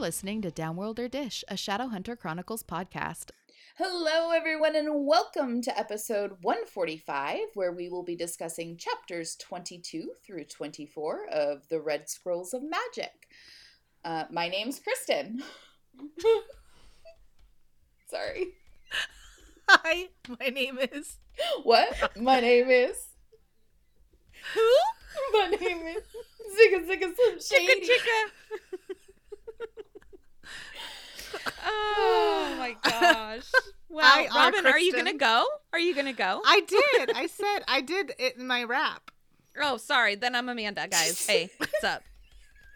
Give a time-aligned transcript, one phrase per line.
[0.00, 3.32] listening to Downworld or Dish, a Shadowhunter Chronicles podcast.
[3.76, 10.44] Hello, everyone, and welcome to episode 145, where we will be discussing chapters 22 through
[10.44, 13.28] 24 of the Red Scrolls of Magic.
[14.02, 15.42] Uh, my name's Kristen.
[18.08, 18.54] Sorry.
[19.68, 20.08] Hi,
[20.40, 21.18] my name is.
[21.62, 22.16] What?
[22.18, 22.96] My name is.
[24.54, 24.70] Who?
[25.32, 26.04] My name is
[26.56, 28.39] Zigga Zigga Slim Chicka chicka.
[31.72, 33.44] Oh my gosh.
[33.92, 34.02] Wow.
[34.04, 35.44] I Robin, are you going to go?
[35.72, 36.40] Are you going to go?
[36.46, 37.10] I did.
[37.12, 39.10] I said I did it in my rap.
[39.60, 40.14] oh, sorry.
[40.14, 41.26] Then I'm Amanda, guys.
[41.28, 42.04] Hey, what's up?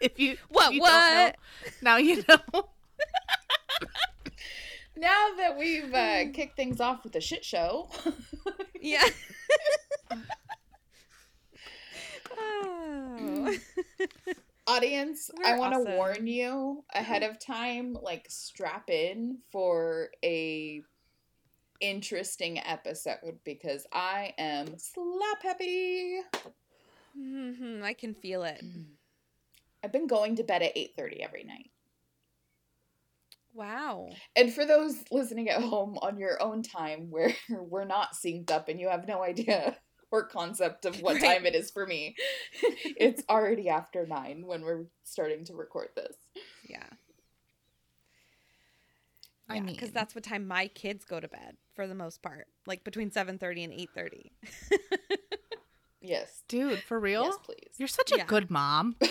[0.01, 1.35] If you What, if you don't know, what?
[1.81, 2.37] now you know.
[4.97, 7.89] Now that we've uh, kicked things off with a shit show,
[8.81, 9.03] Yeah.
[12.37, 13.55] oh.
[14.67, 15.93] Audience, I We're want to awesome.
[15.93, 17.97] warn you ahead of time.
[18.01, 20.81] Like, strap in for a
[21.81, 26.19] interesting episode because I am slap happy.
[27.17, 28.63] Mm-hmm, I can feel it.
[29.83, 31.69] I've been going to bed at eight thirty every night.
[33.53, 34.09] Wow.
[34.35, 38.67] And for those listening at home on your own time where we're not synced up
[38.67, 39.77] and you have no idea
[40.11, 41.23] or concept of what Right.
[41.35, 42.15] time it is for me,
[42.61, 46.15] it's already after nine when we're starting to record this.
[46.67, 46.83] Yeah.
[49.49, 52.21] I Yeah, mean- because that's what time my kids go to bed for the most
[52.21, 54.31] part, like between seven thirty and eight thirty.
[56.07, 56.43] Yes.
[56.47, 57.23] Dude, for real?
[57.23, 57.71] Yes, please.
[57.79, 58.25] You're such a Yeah.
[58.25, 58.95] good mom.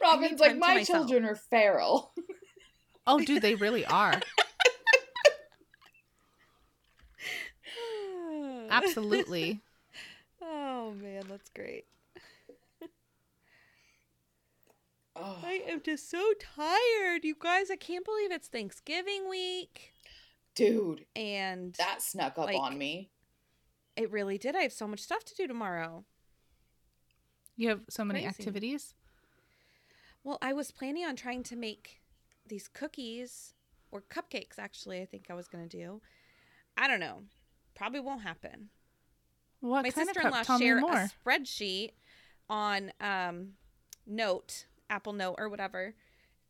[0.00, 2.12] Robin's like, my children are feral.
[3.06, 4.18] Oh, dude, they really are.
[8.70, 9.60] Absolutely.
[10.46, 11.86] Oh man, that's great.
[15.16, 17.70] Oh, I am just so tired, you guys.
[17.70, 19.94] I can't believe it's Thanksgiving week,
[20.56, 23.10] dude, and that snuck up Like- on me.
[23.96, 24.56] it really did.
[24.56, 26.04] I have so much stuff to do tomorrow.
[27.56, 28.28] You have so many Crazy.
[28.40, 28.94] activities.
[30.24, 32.00] Well, I was planning on trying to make
[32.44, 33.54] these cookies
[33.92, 34.58] or cupcakes.
[34.58, 36.00] Actually, I think I was gonna do.
[36.76, 37.22] I don't know.
[37.74, 38.68] Probably won't happen.
[39.60, 40.46] What my sister-in-law cup?
[40.46, 40.82] Tell me share a
[41.24, 41.90] spreadsheet
[42.50, 43.52] on um
[44.06, 45.94] note apple note or whatever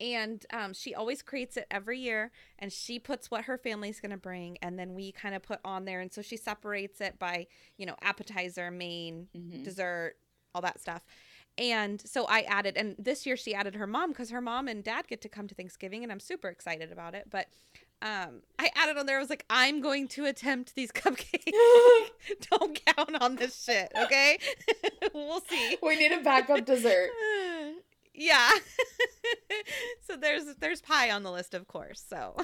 [0.01, 4.11] and um, she always creates it every year and she puts what her family's going
[4.11, 7.17] to bring and then we kind of put on there and so she separates it
[7.17, 7.47] by
[7.77, 9.63] you know appetizer main Mhm.
[9.63, 10.17] dessert
[10.53, 11.01] all that stuff
[11.57, 14.83] and so i added and this year she added her mom because her mom and
[14.83, 17.29] dad get to come to thanksgiving and i'm super excited about it.
[17.29, 17.47] But
[18.01, 21.51] um i added on there i was like i'm going to attempt these cupcakes.
[22.51, 24.37] Don't count on this shit okay?
[25.13, 25.77] We'll see.
[25.81, 27.09] We need a backup dessert.
[28.13, 28.49] yeah.
[30.07, 32.35] So there's there's pie on the list of course so.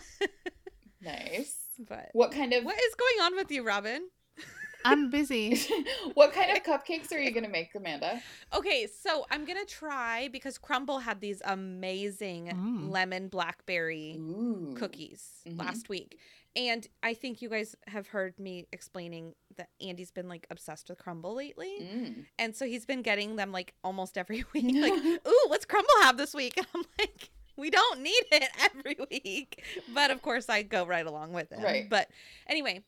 [1.01, 1.55] Nice.
[1.79, 4.07] but What kind of what is going on with you robin
[4.85, 5.59] I'm busy.
[6.13, 8.21] what kind of cupcakes are you gonna make, Amanda?
[8.53, 12.89] Okay, so I'm gonna try because Crumbl had these amazing Mm.
[12.91, 14.73] lemon blackberry Ooh.
[14.77, 15.59] cookies Mhm.
[15.59, 16.17] last week.
[16.55, 20.97] And I think you guys have heard me explaining that Andy's been like obsessed with
[20.99, 21.77] Crumbl lately.
[21.81, 22.25] Mm.
[22.37, 24.75] And so he's been getting them like almost every week.
[24.75, 24.93] Like,
[25.27, 26.57] ooh, what's Crumbl have this week?
[26.57, 29.63] And I'm like, we don't need it every week.
[29.93, 31.59] But of course, I go right along with it.
[31.63, 31.89] Right.
[31.89, 32.09] But
[32.47, 32.83] anyway,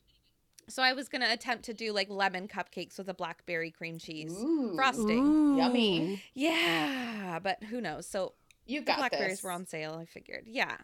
[0.67, 3.97] so I was going to attempt to do like lemon cupcakes with a blackberry cream
[3.99, 4.73] cheese Ooh.
[4.75, 5.57] frosting.
[5.57, 6.21] Yummy.
[6.33, 8.07] Yeah, but who knows?
[8.07, 8.33] So
[8.65, 9.43] You the got blackberries this.
[9.43, 9.97] were on sale.
[10.01, 10.77] I figured, yeah,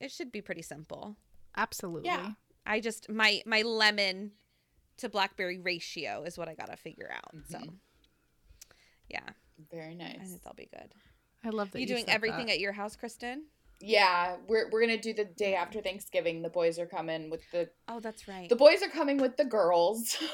[0.00, 1.16] it should be pretty simple.
[1.56, 2.06] Absolutely.
[2.08, 2.32] Yeah.
[2.66, 4.32] I just my my lemon
[4.98, 7.34] to blackberry ratio is what I gotta figure out.
[7.48, 7.74] So Mhm.
[9.08, 9.20] yeah,
[9.70, 10.16] Very nice.
[10.20, 10.92] I think that'll be good.
[11.44, 12.54] I love that you you doing said everything that.
[12.54, 13.44] at your house, Kristen?
[13.80, 16.42] Yeah, we're we're gonna do the day after Thanksgiving.
[16.42, 18.48] The boys are coming with the Oh, that's right.
[18.48, 20.16] the boys are coming with the girls.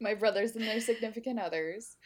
[0.00, 1.96] My brothers and their significant others.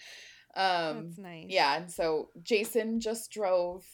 [0.54, 1.46] Um that's nice.
[1.48, 3.84] yeah, and so Jason just drove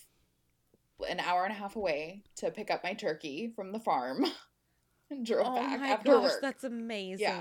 [1.09, 4.25] an hour and a half away to pick up my turkey from the farm
[5.11, 6.41] and drove Oh back my after gosh, work.
[6.43, 7.19] that's amazing.
[7.21, 7.41] Yeah.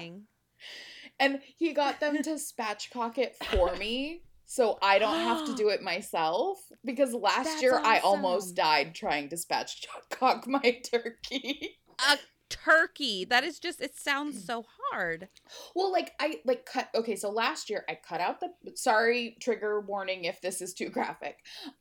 [1.20, 4.24] And he got them to spatchcock it for me.
[4.46, 8.96] So I don't have to do it myself because last That's year I almost died
[8.96, 11.78] trying to spatchcock my turkey.
[12.10, 12.18] A
[12.50, 13.26] turkey.
[13.26, 13.82] That is just.
[13.82, 15.28] It sounds so hard.
[15.76, 19.82] Well, like I like cut okay, so last year I cut out the sorry, trigger
[19.82, 21.38] warning if this is too graphic.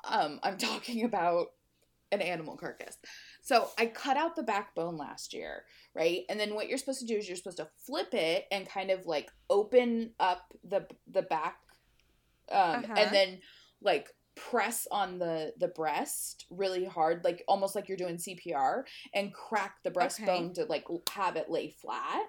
[0.09, 1.49] Um I'm talking about
[2.13, 2.97] an animal carcass.
[3.43, 5.65] So I cut out the backbone last year,
[5.95, 6.23] right?
[6.29, 8.91] And then what you're supposed to do is you're supposed to flip it and kind
[8.91, 11.57] of like open up the the back
[12.51, 12.95] um, Uh-huh.
[12.97, 13.41] and then
[13.81, 19.33] like press on the the breast really hard, like almost like you're doing CPR, and
[19.33, 22.25] crack the breastbone to like have it lay flat.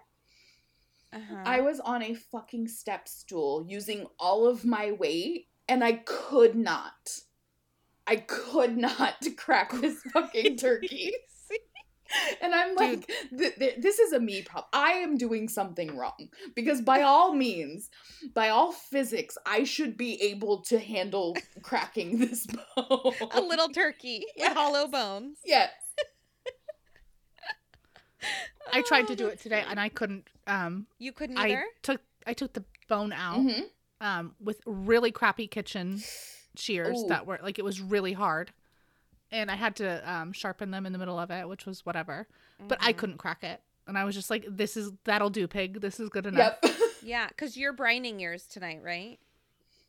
[1.14, 1.44] Uh-huh.
[1.46, 6.56] I was on a fucking step stool using all of my weight, and I could
[6.56, 7.20] not.
[8.08, 11.14] I could not crack this fucking turkey.
[12.42, 13.08] And I'm like,
[13.38, 14.70] th- th- this is a me problem.
[14.74, 17.90] I am doing something wrong because by all means,
[18.34, 23.14] by all physics, I should be able to handle cracking this bone.
[23.32, 24.50] a little turkey Yes.
[24.50, 25.38] with hollow bones.
[25.44, 25.72] Yes.
[28.72, 30.28] I tried to Oh, do it today and I couldn't.
[30.48, 33.62] Um, You couldn't I took I took the bone out hmm
[34.02, 36.02] um, with really crappy kitchen
[36.58, 37.08] shears Ooh.
[37.08, 38.52] that were like it was really hard,
[39.32, 42.28] and I had to um, sharpen them in the middle of it, which was whatever.
[42.68, 42.98] But I Mhm.
[42.98, 45.82] couldn't crack it, and I was just like, "This is that'll do, pig.
[45.82, 46.72] This is good enough." Yep.
[47.04, 49.20] Yeah, because you're brining yours tonight, right?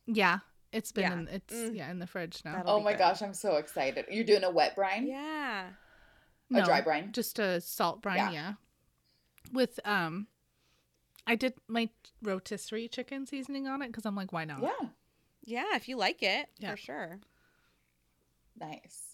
[0.05, 0.39] Yeah,
[0.71, 1.13] it's been Yeah.
[1.13, 1.75] in it's Mm.
[1.75, 2.57] yeah in the fridge now.
[2.57, 2.99] That'll oh my good.
[2.99, 4.05] gosh, I'm so excited.
[4.11, 5.07] You're doing a wet brine?
[5.07, 5.69] Yeah.
[6.53, 7.11] A dry brine?
[7.13, 8.17] just a salt brine.
[8.17, 8.31] Yeah.
[8.31, 8.53] Yeah.
[9.51, 10.27] with um,
[11.25, 11.89] I did my
[12.21, 14.61] rotisserie chicken seasoning on it because I'm like, why not?
[14.61, 14.89] Yeah.
[15.43, 16.71] Yeah, if you like it, Yeah.
[16.71, 17.19] for sure.
[18.59, 19.06] Nice.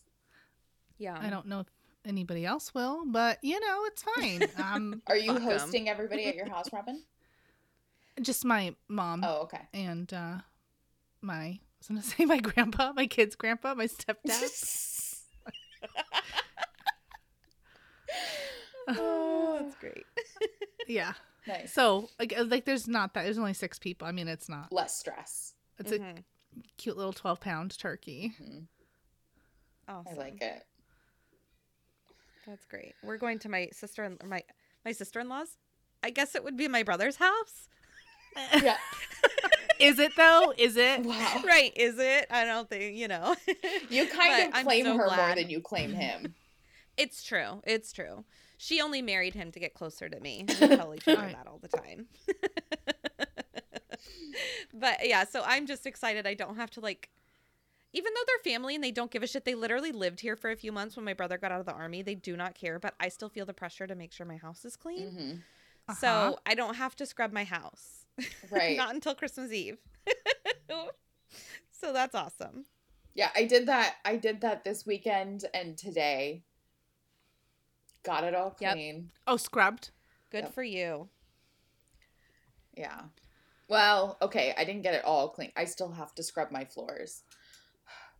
[1.03, 1.17] Yeah.
[1.19, 1.67] I don't know if
[2.05, 4.43] anybody else will, but you know, it's fine.
[4.57, 5.47] Um, Are you Fuck 'em.
[5.49, 7.03] hosting everybody at your house, Robin?
[8.21, 9.67] just my mom Oh, okay.
[9.73, 10.37] and uh,
[11.21, 15.19] my I was gonna say my grandpa, my kid's grandpa, my stepdad.
[18.87, 20.05] Oh, that's great.
[20.87, 21.13] yeah.
[21.47, 21.71] nice.
[21.73, 23.23] So like, uh, like, there's not that.
[23.23, 24.07] There's only six people.
[24.07, 24.71] I mean, it's not.
[24.73, 25.53] Less stress.
[25.79, 26.23] It's a Mhm.
[26.77, 28.33] cute little twelve pound turkey.
[28.41, 28.67] Mhm.
[29.87, 30.13] Awesome.
[30.13, 30.65] I like it.
[32.47, 32.93] That's great.
[33.03, 34.43] We're going to my sister and my
[34.85, 35.57] my sister in law's.
[36.03, 37.69] I guess it would be my brother's house.
[38.61, 38.77] Yeah.
[39.79, 40.53] Is it though?
[40.57, 41.03] Is it?
[41.05, 41.41] Wow.
[41.45, 41.71] Right?
[41.75, 42.27] Is it?
[42.29, 43.35] I don't think you know.
[43.89, 46.35] You kind of claim so her more than you claim him.
[46.97, 47.61] It's true.
[47.65, 48.23] It's true.
[48.57, 50.45] She only married him to get closer to me.
[50.47, 51.35] We tell each other Alright.
[51.35, 52.05] that all the time.
[54.73, 56.25] but yeah, so I'm just excited.
[56.25, 57.09] I don't have to like,
[57.93, 59.45] even though they're family and they don't give a shit.
[59.45, 61.73] They literally lived here for a few months when my brother got out of the
[61.73, 62.01] army.
[62.01, 64.65] They do not care, but I still feel the pressure to make sure my house
[64.65, 65.11] is clean.
[65.11, 65.31] hmm
[65.87, 65.95] Uh-huh.
[65.99, 68.05] So I don't have to scrub my house.
[68.49, 68.77] Right.
[68.77, 69.77] not until Christmas Eve.
[71.71, 72.65] so that's awesome.
[73.15, 73.95] Yeah, I did that.
[74.05, 76.43] I did that this weekend and today.
[78.03, 78.73] Got it all Yep.
[78.73, 79.11] clean.
[79.27, 79.91] Oh, scrubbed.
[80.31, 80.53] Good Yep.
[80.53, 81.09] for you.
[82.75, 83.01] Yeah.
[83.67, 85.51] Well, okay, I didn't get it all clean.
[85.55, 87.23] I still have to scrub my floors.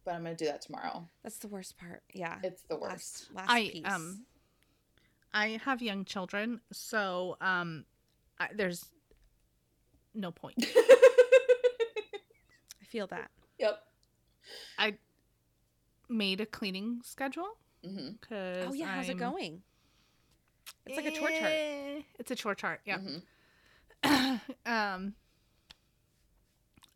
[0.06, 1.08] But I'm going to do that tomorrow.
[1.24, 2.04] That's the worst part.
[2.14, 2.38] Yeah.
[2.44, 3.30] It's the worst.
[3.34, 3.86] Last, last I piece.
[3.86, 4.26] um
[5.34, 7.86] I have young children, so um
[8.40, 8.86] I, there's
[10.14, 10.56] no point.
[12.82, 13.32] I feel that.
[13.58, 13.80] yep.
[14.78, 14.96] I
[16.10, 18.12] made a cleaning schedule Mm-hmm.
[18.22, 19.62] because Oh yeah, how's it going?
[20.86, 21.52] It's like a chore chart.
[21.52, 22.80] Eh, It's a chore chart.
[22.86, 22.98] Yeah.
[23.00, 25.16] hmm um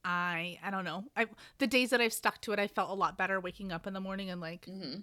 [0.08, 1.04] I I don't know.
[1.16, 1.26] I
[1.58, 3.94] the days that I've stuck to it, I felt a lot better waking up in
[3.94, 5.00] the morning and like hmm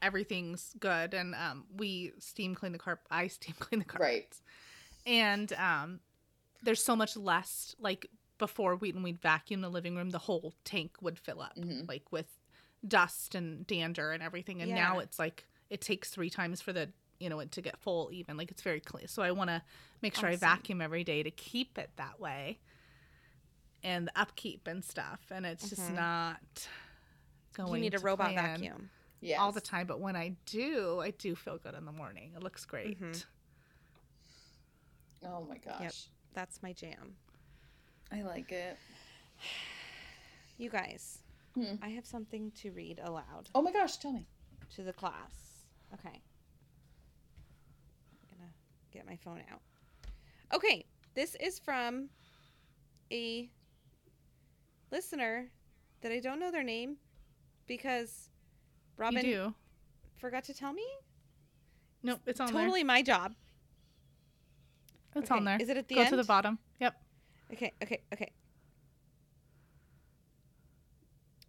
[0.00, 3.06] everything's good and um we steam clean the carpet.
[3.10, 4.06] I steam clean the carpet.
[4.06, 4.36] Right.
[5.06, 6.00] and um
[6.62, 8.06] there's so much less like
[8.38, 11.88] before we and we'd vacuum the living room the whole tank would fill up Mhm.
[11.88, 12.26] like with
[12.86, 16.88] dust and dander and everything and now it's like it takes three times for the
[17.18, 19.60] you know it to get full even like it's very clean so i want to
[20.00, 22.60] make sure i vacuum every day to keep it that way
[23.84, 25.94] and the upkeep and stuff and it's just Mhm.
[25.94, 26.68] not
[27.54, 28.90] going You need a robot vacuum.
[29.20, 29.38] Yes.
[29.40, 32.42] all the time but when i do i do feel good in the morning it
[32.42, 33.24] looks great Mhm.
[35.24, 36.06] Oh my gosh.
[36.34, 37.16] That's my jam.
[38.12, 38.78] I like it.
[40.60, 41.18] You guys,
[41.54, 41.76] Hmm.
[41.82, 44.26] I have something to read aloud Oh my gosh, tell me.
[44.74, 45.64] to the class.
[45.94, 46.20] Okay.
[48.22, 48.52] I'm gonna
[48.92, 49.60] get my phone out.
[50.52, 52.10] Okay, this is from
[53.12, 53.48] a
[54.90, 55.50] listener
[56.00, 56.96] that I don't know their name
[57.66, 58.28] because
[58.96, 59.54] Robin you do
[60.18, 60.84] forgot to tell me.
[62.02, 62.62] nope it's on there.
[62.62, 63.34] totally my job.
[65.14, 66.10] it's Okay, on there Is it at the go end?
[66.10, 66.94] to the bottom yep
[67.52, 68.30] Okay, okay, okay.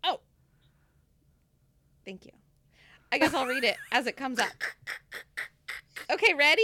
[0.04, 0.22] Oh.
[2.06, 2.32] Thank you.
[3.12, 4.48] I guess I'll read it as it comes up.
[6.12, 6.64] Okay, ready?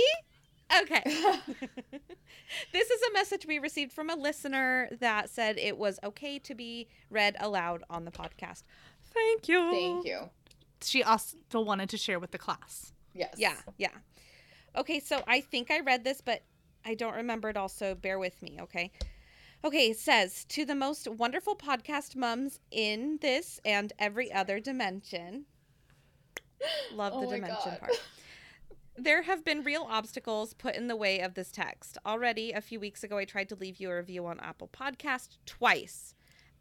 [0.81, 1.01] Okay.
[2.73, 6.55] this is a message we received from a listener that said it was okay to
[6.55, 8.63] be read aloud on the podcast.
[9.13, 9.71] Thank you.
[9.71, 10.29] Thank you.
[10.81, 12.93] she also wanted to share with the class.
[13.13, 13.35] Yes.
[13.37, 13.91] Yeah, yeah.
[14.75, 16.43] Okay, so I think I read this, but
[16.83, 18.91] I don't remember it all, so bear with me, okay?
[19.63, 25.45] Okay, it says to the most wonderful podcast mums in this and every other dimension.
[26.93, 27.79] Love Oh the my dimension God.
[27.79, 27.91] part.
[28.97, 31.97] There have been real obstacles put in the way of this text.
[32.05, 35.37] Already, a few weeks ago, I tried to leave you a review on Apple Podcast
[35.45, 36.15] twice.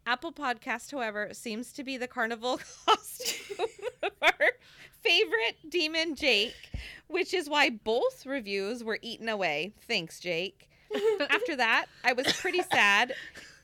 [0.05, 3.67] Apple Podcast, however, seems to be the carnival costume
[4.03, 4.51] of our
[5.01, 6.71] favorite demon, Jake,
[7.07, 9.71] which is why both reviews were eaten away.
[9.87, 10.69] Thanks, Jake.
[11.29, 13.13] After that, I was pretty sad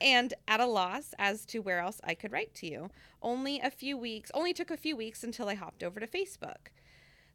[0.00, 2.88] and at a loss as to where else I could write to you.
[3.20, 6.72] Only a few weeks, only took a few weeks until I hopped over to Facebook.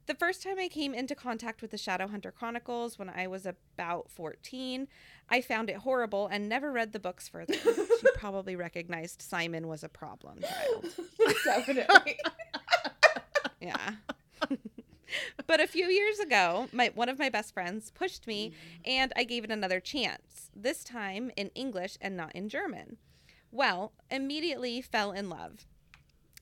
[0.08, 4.10] The first time I came into contact with the Shadowhunter Chronicles when I was about
[4.10, 4.88] 14,
[5.30, 7.54] I found it horrible and never read the books further.
[7.64, 10.86] she probably recognized Simon was a problem child.
[11.44, 12.18] Definitely.
[13.60, 13.94] Yeah.
[15.48, 18.54] but a few years ago, my one of my best friends pushed me mm.
[18.86, 20.52] and I gave it another chance.
[20.56, 22.98] This time in English and not in German.
[23.52, 25.66] Well, immediately fell in love.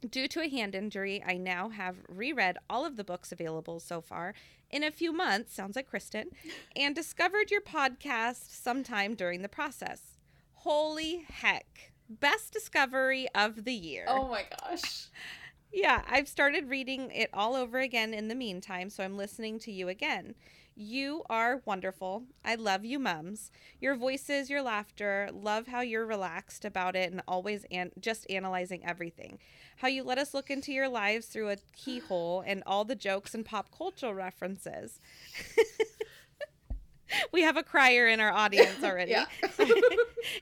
[0.09, 4.01] Due to a hand injury, I now have reread all of the books available so
[4.01, 4.33] far
[4.69, 6.29] in a few months, sounds like Kristen,
[6.75, 10.17] and discovered your podcast sometime during the process.
[10.53, 11.91] Holy heck.
[12.09, 14.05] Best discovery of the year.
[14.07, 15.07] oh my gosh.
[15.73, 19.73] Yeah, I've started reading it all over again in the meantime, so I'm listening to
[19.73, 20.35] you again.
[20.73, 22.23] You are wonderful.
[22.45, 23.51] I love you, mums.
[23.81, 28.85] Your voices, your laughter, love how you're relaxed about it and always an- just analyzing
[28.85, 29.37] everything.
[29.77, 33.33] How you let us look into your lives through a keyhole and all the jokes
[33.33, 34.99] and pop culture references.
[37.31, 39.15] we have a crier in our audience already.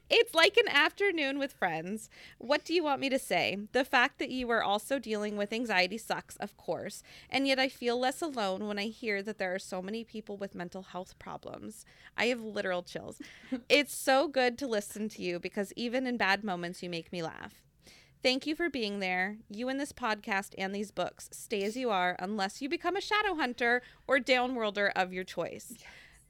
[0.10, 2.10] It's like an afternoon with friends.
[2.38, 3.58] What do you want me to say?
[3.74, 7.68] The fact that you are also dealing with anxiety sucks, of course, and yet I
[7.68, 11.20] feel less alone when I hear that there are so many people with mental health
[11.20, 11.86] problems.
[12.16, 13.20] I have literal chills.
[13.68, 17.22] it's so good to listen to you because even in bad moments, you make me
[17.22, 17.62] laugh.
[18.24, 19.38] Thank you for being there.
[19.50, 23.02] You and this podcast and these books stay as you are unless you become a
[23.02, 25.74] shadow hunter or downworlder of your choice.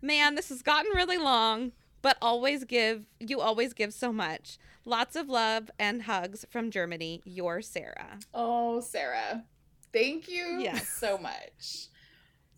[0.02, 1.72] Man, this has gotten really long,
[2.02, 4.58] but always give you always give so much.
[4.86, 7.22] Lots of love and hugs from Germany.
[7.26, 8.18] Your Sarah.
[8.34, 9.44] Oh, Sarah.
[9.94, 10.90] Thank you Yes.
[10.90, 11.88] so much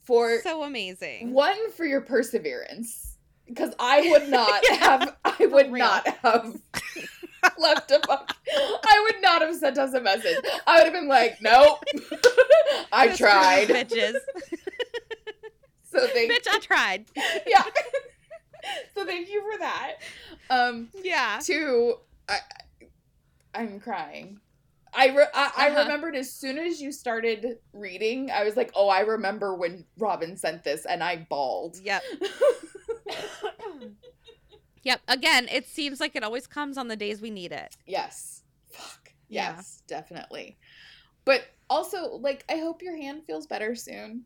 [0.05, 1.33] for So amazing.
[1.33, 6.55] one for your perseverance because I would not Yeah, have I would not have
[7.59, 8.31] left a book.
[8.55, 10.37] I would not have sent us a message.
[10.67, 11.83] I would have been like, nope.
[12.91, 13.67] I you, tried.
[13.69, 14.15] bitches.
[15.91, 17.05] So thank Bitch, I tried.
[17.47, 17.63] yeah.
[18.93, 19.93] so thank you for that.
[20.49, 21.39] Um Yeah.
[21.41, 21.95] two
[22.27, 22.39] I
[23.53, 24.41] I'm crying.
[24.93, 25.79] I, re- I, I Uh-huh.
[25.83, 30.35] remembered as soon as you started reading, I was like, oh, I remember when Robin
[30.37, 31.77] sent this, and I bawled.
[31.81, 32.01] Yep.
[34.85, 35.01] Yep.
[35.07, 37.75] Again, it seems like it always comes on the days we need it.
[37.85, 38.43] Yes.
[38.71, 39.11] Fuck.
[39.27, 39.55] Yeah.
[39.55, 40.57] Yes, definitely.
[41.25, 44.25] But also, like, I hope your hand feels better soon.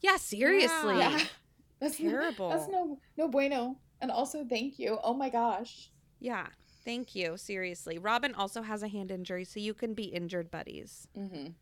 [0.00, 0.98] Yeah, seriously.
[0.98, 1.20] Yeah.
[1.80, 2.50] That's Terrible.
[2.50, 3.76] No, that's no no bueno.
[4.02, 4.98] And also, thank you.
[5.02, 5.90] Oh my gosh.
[6.20, 6.46] Yeah.
[6.84, 7.38] Thank you.
[7.38, 7.98] Seriously.
[7.98, 11.08] Robin also has a hand injury, so you can be injured buddies.
[11.18, 11.52] Mm-hmm.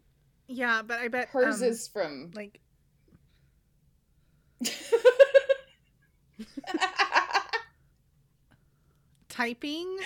[0.49, 2.33] Yeah, but I bet Hers um, is from.
[2.35, 2.61] like
[9.39, 9.97] typing.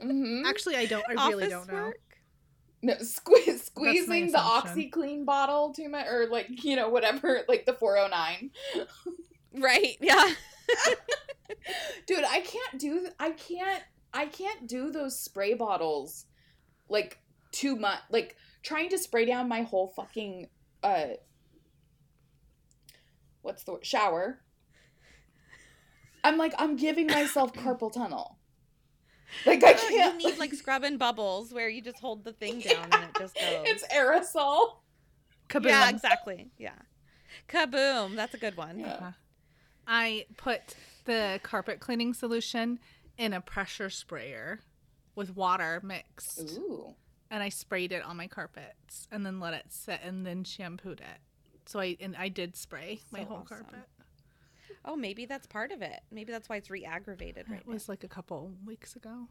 [0.00, 1.04] hmm Actually, I don't.
[1.08, 1.74] I really don't know.
[1.86, 1.98] work?
[2.82, 4.90] No, sque- squeezing the assumption.
[4.90, 8.50] OxiClean bottle to my, or like you know whatever, like the 409.
[9.54, 9.96] Right.
[10.00, 10.30] Yeah.
[12.06, 13.00] Dude, I can't do.
[13.00, 13.82] th- I can't.
[14.14, 16.26] I can't do those spray bottles,
[16.88, 17.18] like
[17.52, 18.00] too much.
[18.10, 20.48] Like trying to spray down my whole fucking
[20.82, 21.06] uh.
[23.42, 23.86] What's the word?
[23.86, 24.40] Shower.
[26.24, 28.38] I'm like I'm giving myself carpal tunnel.
[29.46, 30.20] Like I can't.
[30.20, 33.10] you need like scrub and bubbles where you just hold the thing down and it
[33.18, 33.64] just goes.
[33.66, 34.76] It's aerosol.
[35.48, 35.66] Kaboom.
[35.68, 36.50] Yeah, exactly.
[36.58, 36.72] Yeah.
[37.48, 38.16] Kaboom.
[38.16, 38.78] That's a good one.
[38.80, 38.92] Yeah.
[38.94, 39.10] Uh-huh.
[39.86, 42.78] I put the carpet cleaning solution
[43.18, 44.60] in a pressure sprayer
[45.16, 46.94] with water mixed, Ooh.
[47.30, 51.00] and I sprayed it on my carpets, and then let it sit, and then shampooed
[51.00, 51.18] it.
[51.66, 53.46] So I and I did spray my So whole awesome.
[53.64, 53.88] carpet.
[54.84, 56.00] Oh, maybe that's part of it.
[56.10, 57.70] Maybe that's why it's re-aggravated right now.
[57.70, 59.10] It was like a couple weeks ago.
[59.10, 59.26] now.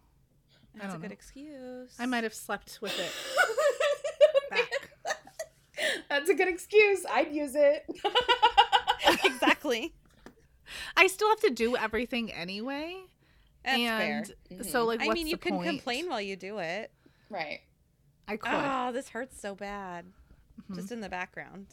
[0.76, 1.14] I That's a don't good know.
[1.14, 1.96] excuse.
[2.00, 3.12] I might have slept with it
[4.52, 5.18] back.
[6.10, 7.06] That's a good excuse.
[7.12, 7.84] I'd use it.
[9.26, 9.94] exactly.
[10.96, 12.98] I still have to do everything anyway.
[13.66, 14.28] That's and
[14.62, 14.64] fair.
[14.64, 15.68] so like I what's mean, the you can point?
[15.70, 16.92] complain while you do it.
[17.30, 17.62] right.
[18.28, 18.52] I could.
[18.54, 20.06] Oh, this hurts so bad.
[20.70, 20.76] Mhm.
[20.76, 21.66] Just in the background.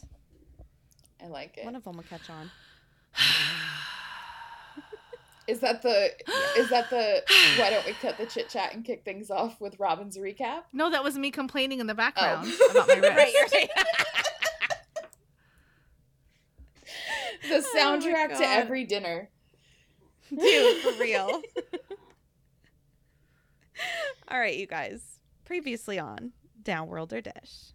[1.23, 1.65] I like it.
[1.65, 2.49] One of them will catch on.
[5.47, 6.11] Is that the
[6.57, 7.23] is that the
[7.57, 10.63] why don't we cut the chit chat and kick things off with Robin's recap?
[10.73, 11.95] No, that was me complaining in the oh.
[11.95, 12.67] background Oh.
[12.71, 13.33] about my wrist.
[13.53, 13.69] right, right.
[17.49, 19.29] The Oh soundtrack to every dinner.
[20.29, 21.41] Dude, for real.
[24.27, 25.19] All right, you guys.
[25.45, 27.71] Previously on Downworld or Dish.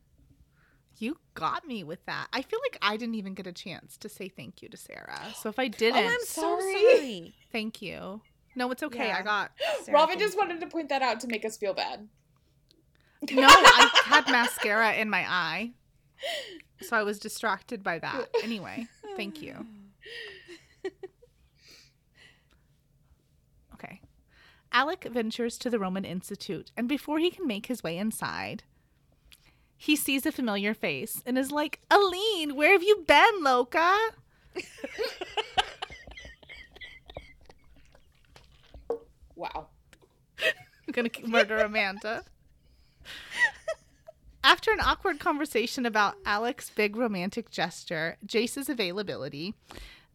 [1.03, 2.29] You got me with that.
[2.33, 5.21] I feel like I didn't even get a chance to say thank you to Sarah.
[5.35, 6.73] So if I didn't, oh, I'm so sorry.
[6.73, 7.35] sorry.
[7.51, 8.21] thank you.
[8.55, 9.09] No, it's okay.
[9.09, 9.19] Yeah.
[9.19, 9.51] I got.
[9.83, 10.39] Sarah, Robin just you.
[10.39, 12.07] wanted to point that out to make us feel bad.
[13.33, 15.73] No, I had mascara in my eye.
[16.83, 18.29] So I was distracted by that.
[18.45, 19.67] Anyway, thank you.
[23.75, 24.01] Okay.
[24.71, 28.63] Alec ventures to the Roman Institute, and before he can make his way inside,
[29.83, 33.99] he sees a familiar face and is like, Aline, where have you been, Loca?
[39.35, 39.71] Wow.
[40.39, 42.23] I'm gonna murder Amanda.
[44.45, 49.55] After an awkward conversation about Alec's big romantic gesture, Jace's availability,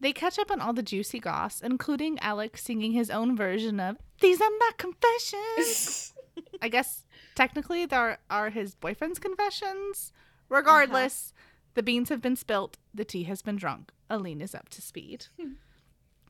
[0.00, 3.98] they catch up on all the juicy goss, including Alec singing his own version of
[4.20, 6.14] These Are My Confessions.
[6.62, 7.04] I guess
[7.38, 10.12] technically there are his boyfriend's confessions.
[10.12, 10.56] Uh-huh.
[10.56, 11.32] Regardless,
[11.74, 13.92] the beans have been spilt, the tea has been drunk.
[14.10, 15.26] Aline is up to speed.
[15.40, 15.52] Hmm.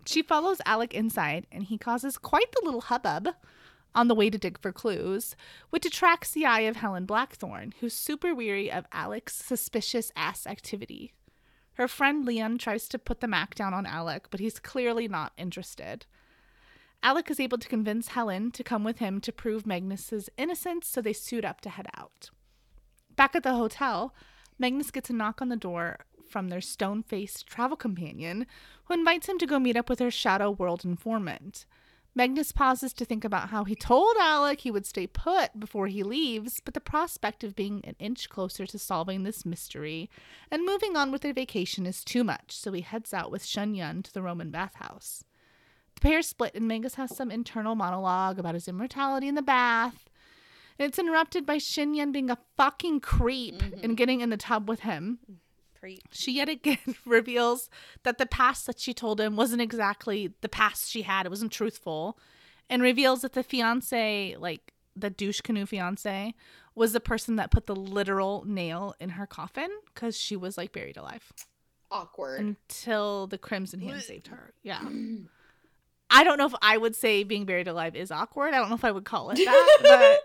[0.07, 3.29] She follows Alec inside, and he causes quite the little hubbub
[3.95, 5.37] on the way to dig for clues,
[5.69, 11.13] which attracts the eye of Helen Blackthorne, who's super weary of Alec's suspicious ass activity.
[11.75, 15.33] Her friend Leon tries to put the Mac down on Alec, but he's clearly not
[15.37, 16.07] interested.
[17.03, 21.01] Alec is able to convince Helen to come with him to prove Magnus's innocence, so
[21.01, 22.31] they suit up to head out.
[23.15, 24.15] Back at the hotel,
[24.59, 28.47] Magnus gets a knock on the door from their stone faced travel companion,
[28.85, 31.65] who invites him to go meet up with her Shadow World informant.
[32.15, 36.03] Magnus pauses to think about how he told Alec he would stay put before he
[36.03, 40.11] leaves, but the prospect of being an inch closer to solving this mystery
[40.51, 44.03] and moving on with their vacation is too much, so he heads out with Shinyun
[44.03, 45.23] to the Roman bathhouse.
[45.99, 50.09] The pair split, and Magnus has some internal monologue about his immortality in the bath.
[50.79, 53.81] And it's interrupted by Shinyun being a fucking creep mm-hmm.
[53.83, 55.19] and getting in the tub with him.
[55.75, 56.03] Preach.
[56.13, 57.69] She yet again reveals
[58.05, 61.27] that the past that she told him wasn't exactly the past she had.
[61.27, 62.17] It wasn't truthful.
[62.71, 66.33] And reveals that the fiance, like the douche canoe fiance,
[66.77, 70.71] was the person that put the literal nail in her coffin because she was like
[70.71, 71.33] buried alive
[71.91, 72.39] Awkward.
[72.39, 74.53] until the Crimson Hand saved her.
[74.63, 74.83] Yeah.
[76.11, 78.55] I don't know if I would say being buried alive is awkward.
[78.55, 80.21] I don't know if I would call it that, but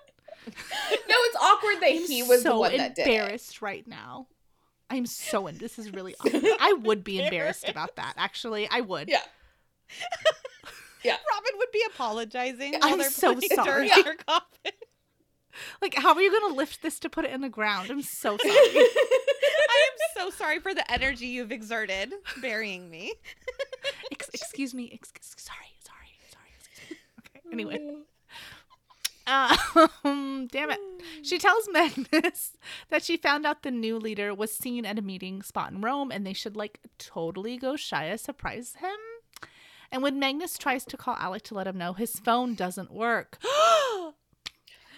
[0.91, 4.27] no, it's awkward that I'm he was so the one that did embarrassed right now.
[4.89, 5.57] I'm so in.
[5.57, 6.43] This is really awkward.
[6.59, 8.13] I would be embarrassed about that.
[8.17, 9.09] Actually, I would.
[9.09, 9.21] Yeah.
[11.03, 11.17] Yeah.
[11.31, 13.89] Robin would be apologizing I'm so sorry.
[13.89, 14.71] her coffin.
[15.81, 17.91] Like, how are you gonna lift this to put it in the ground?
[17.91, 18.53] I'm so sorry.
[18.55, 23.13] I am so sorry for the energy you've exerted burying me.
[24.11, 24.89] Ex- excuse me.
[24.93, 25.57] Ex- sorry.
[25.57, 25.57] Sorry.
[25.57, 25.72] Sorry.
[27.53, 27.75] Excuse me.
[27.75, 27.83] Okay.
[27.83, 27.97] Anyway.
[29.25, 30.79] Um, damn it.
[31.21, 32.57] She tells Magnus
[32.89, 36.11] that she found out the new leader was seen at a meeting spot in Rome
[36.11, 38.97] and they should like totally go Shia surprise him.
[39.91, 43.37] And when Magnus tries to call Alec to let him know, his phone doesn't work.
[43.45, 44.13] oh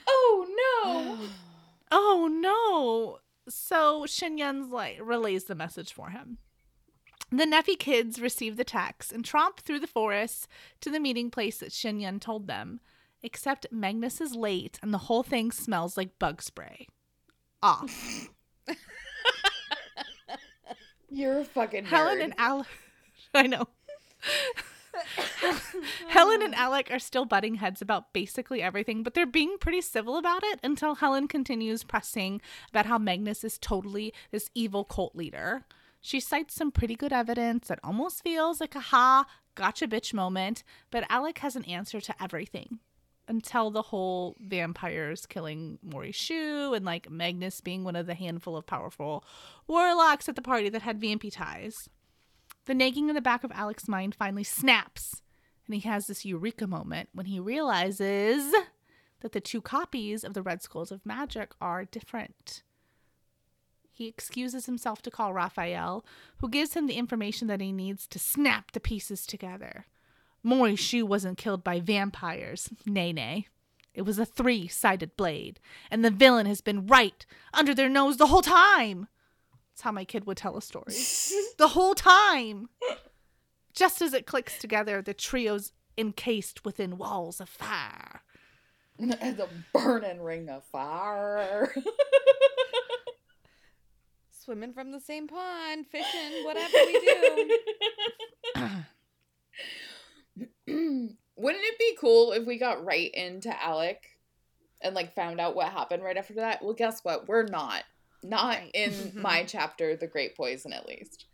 [0.08, 1.18] no.
[1.92, 3.20] oh no.
[3.48, 6.40] So Shinyun's like relays the message for him.
[7.32, 10.48] The Neffy kids receive the text and tromp through the forest
[10.82, 12.80] to the meeting place that Shinyun told them.
[13.24, 16.88] Except Magnus is late and the whole thing smells like bug spray.
[17.64, 18.30] Off.
[18.68, 18.68] Ah.
[21.10, 22.68] You're a fucking Helen and Alec.
[23.34, 23.68] I know.
[26.10, 30.18] Helen and Alec are still butting heads about basically everything, but they're being pretty civil
[30.18, 35.66] about it until Helen continues pressing about how Magnus is totally this evil cult leader.
[36.06, 40.64] She cites some pretty good evidence that almost feels like a ha, gotcha bitch moment,
[40.92, 42.78] but Alec has an answer to everything
[43.28, 48.56] until the whole vampires killing Mori Shu and like Magnus being one of the handful
[48.56, 49.26] of powerful
[49.66, 51.90] warlocks at the party that had vampy ties.
[52.66, 55.24] The nagging in the back of Alec's mind finally snaps,
[55.66, 58.54] and he has this eureka moment when he realizes
[59.22, 62.62] that the two copies of the Red Scrolls of Magic are different.
[63.96, 66.06] He excuses himself to call Raphael,
[66.40, 69.86] who gives him the information that he needs to snap the pieces together.
[70.44, 72.70] Mori Shu wasn't killed by vampires.
[72.86, 73.48] Nay, nay.
[73.94, 78.18] It was a three sided blade, and the villain has been right under their nose
[78.18, 79.08] the whole time.
[79.72, 80.94] That's how my kid would tell a story.
[81.58, 82.68] the whole time.
[83.74, 88.24] Just as it clicks together, the trio's encased within walls of fire.
[89.00, 91.74] the burning ring of fire.
[94.46, 98.70] Swimming from the same pond, fishing, whatever we do.
[101.38, 104.04] Wouldn't it be cool if we got right into Alec
[104.82, 106.64] and like found out what happened right after that?
[106.64, 107.28] Well, guess what?
[107.28, 107.84] We're not.
[108.24, 108.72] Not Right.
[108.74, 111.26] in my chapter, The Great Poison, at least.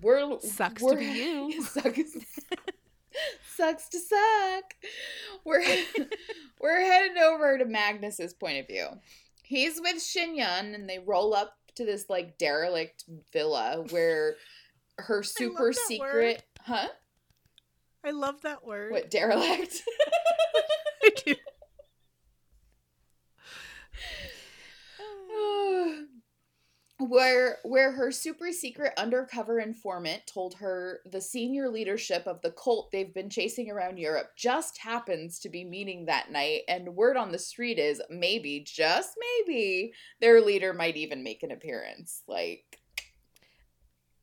[0.00, 1.04] We're Sucks we're, to be
[1.52, 1.62] you.
[1.62, 2.16] sucks,
[3.54, 4.74] sucks to suck.
[5.44, 5.62] We're
[6.58, 8.86] we're headed over to Magnus's point of view.
[9.42, 14.36] He's with Shinyun, and they roll up to this like derelict villa where
[14.98, 16.42] her super secret, word.
[16.60, 16.88] huh?
[18.04, 18.92] I love that word.
[18.92, 19.82] What derelict?
[21.02, 21.34] I do.
[27.00, 32.90] Where where her super secret undercover informant told her the senior leadership of the cult
[32.92, 37.32] they've been chasing around Europe just happens to be meeting that night and word on
[37.32, 42.78] the street is maybe just maybe their leader might even make an appearance like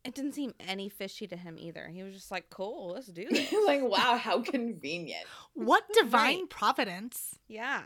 [0.05, 1.87] It didn't seem any fishy to him either.
[1.89, 3.53] He was just like, cool, let's do this.
[3.65, 6.49] like wow how convenient What divine Right.
[6.49, 7.35] providence?
[7.47, 7.83] yeah.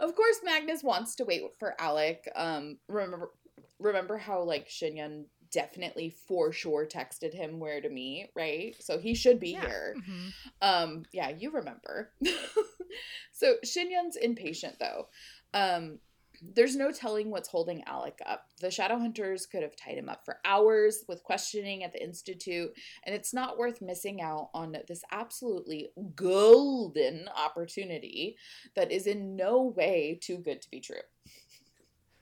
[0.00, 2.28] Of course, Magnus wants to wait for Alec.
[2.36, 3.32] Um, remember,
[3.78, 8.76] remember how like Shinyun definitely for sure texted him where to meet, right?
[8.80, 9.60] So he should be Yeah.
[9.62, 9.96] here.
[9.96, 10.32] Mhm.
[10.60, 12.12] Um, yeah, you remember.
[13.32, 15.08] so Shinyun's impatient though.
[15.54, 16.00] Um,
[16.40, 18.46] there's no telling what's holding Alec up.
[18.60, 22.70] The Shadow Hunters could have tied him up for hours with questioning at the Institute,
[23.04, 28.36] and it's not worth missing out on this absolutely golden opportunity
[28.76, 30.96] that is in no way too good to be true.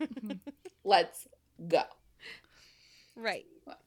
[0.84, 1.26] Let's
[1.68, 1.82] go.
[3.16, 3.44] Right.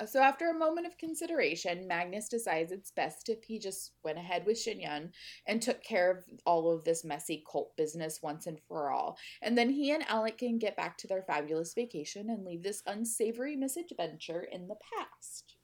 [0.08, 4.46] So after a moment of consideration, Magnus decides it's best if he just went ahead
[4.46, 5.12] with Shinyun
[5.46, 9.18] and took care of all of this messy cult business once and for all.
[9.42, 12.82] And then he and Alec can get back to their fabulous vacation and leave this
[12.88, 15.56] unsavory misadventure in the past.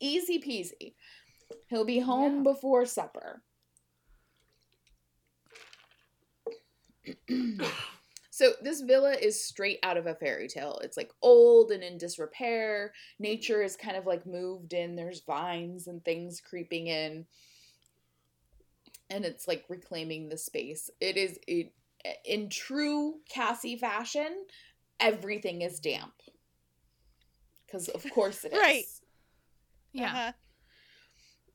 [0.00, 0.94] Easy peasy.
[1.68, 2.52] He'll be home Yeah.
[2.52, 3.42] before supper.
[8.34, 10.80] So this villa is straight out of a fairy tale.
[10.82, 12.94] It's like old and in disrepair.
[13.18, 14.96] Nature is kind of like moved in.
[14.96, 17.26] There's vines and things creeping in.
[19.10, 20.88] And it's like reclaiming the space.
[20.98, 21.74] It is it,
[22.24, 24.46] in true Cassie fashion,
[24.98, 26.14] everything is damp.
[27.70, 28.58] Cuz of course it is.
[28.58, 28.84] Right.
[29.92, 30.06] Yeah.
[30.06, 30.32] Uh-huh.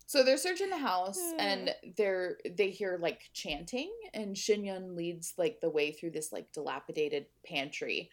[0.08, 5.60] So they're searching the house and they're they hear like chanting and Shinyun leads like
[5.60, 8.10] the way through this like dilapidated pantry.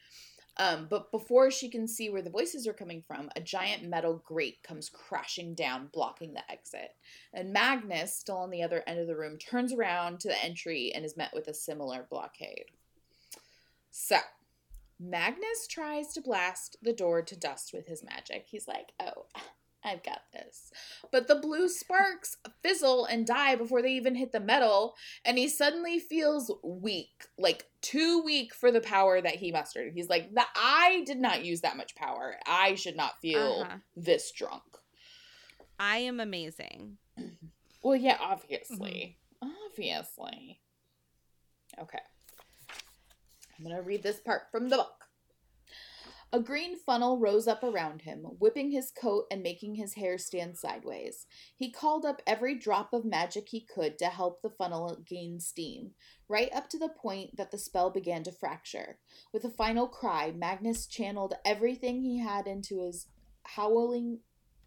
[0.56, 4.22] Um, but before she can see where the voices are coming from, a giant metal
[4.24, 6.94] grate comes crashing down, blocking the exit.
[7.32, 10.92] And Magnus, still on the other end of the room, turns around to the entry
[10.94, 12.66] and is met with a similar blockade.
[13.90, 14.18] So,
[15.00, 18.46] Magnus tries to blast the door to dust with his magic.
[18.48, 19.26] He's like, oh,
[19.84, 20.70] I've got this.
[21.12, 24.94] But the blue sparks fizzle and die before they even hit the metal,
[25.24, 29.92] and he suddenly feels weak, like too weak for the power that he mustered.
[29.92, 32.36] He's like, "The- I did not use that much power.
[32.46, 33.76] I should not feel Uh-huh.
[33.94, 34.62] this drunk.
[35.78, 36.98] I am amazing.
[37.82, 39.18] Well, yeah, obviously.
[39.42, 40.58] Obviously.
[41.78, 41.98] Okay.
[43.58, 45.03] I'm going to read this part from the book.
[46.34, 50.58] A green funnel rose up around him, whipping his coat and making his hair stand
[50.58, 51.26] sideways.
[51.54, 55.92] He called up every drop of magic he could to help the funnel gain steam,
[56.26, 58.98] right up to the point that the spell began to fracture.
[59.32, 63.06] With a final cry, Magnus channeled everything he had into his
[63.44, 64.18] howling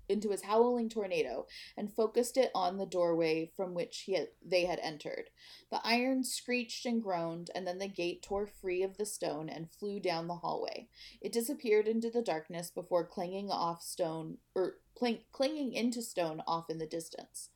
[0.10, 4.66] into his howling tornado and focused it on the doorway from which he had, they
[4.66, 5.30] had entered.
[5.70, 9.72] The iron screeched and groaned, and then the gate tore free of the stone and
[9.72, 10.88] flew down the hallway.
[11.22, 16.70] It disappeared into the darkness before clanging off stone or clang, clanging into stone off
[16.70, 17.50] in the distance.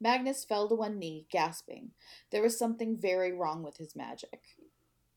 [0.00, 1.92] Magnus fell to one knee, gasping.
[2.30, 4.42] There was something very wrong with his magic.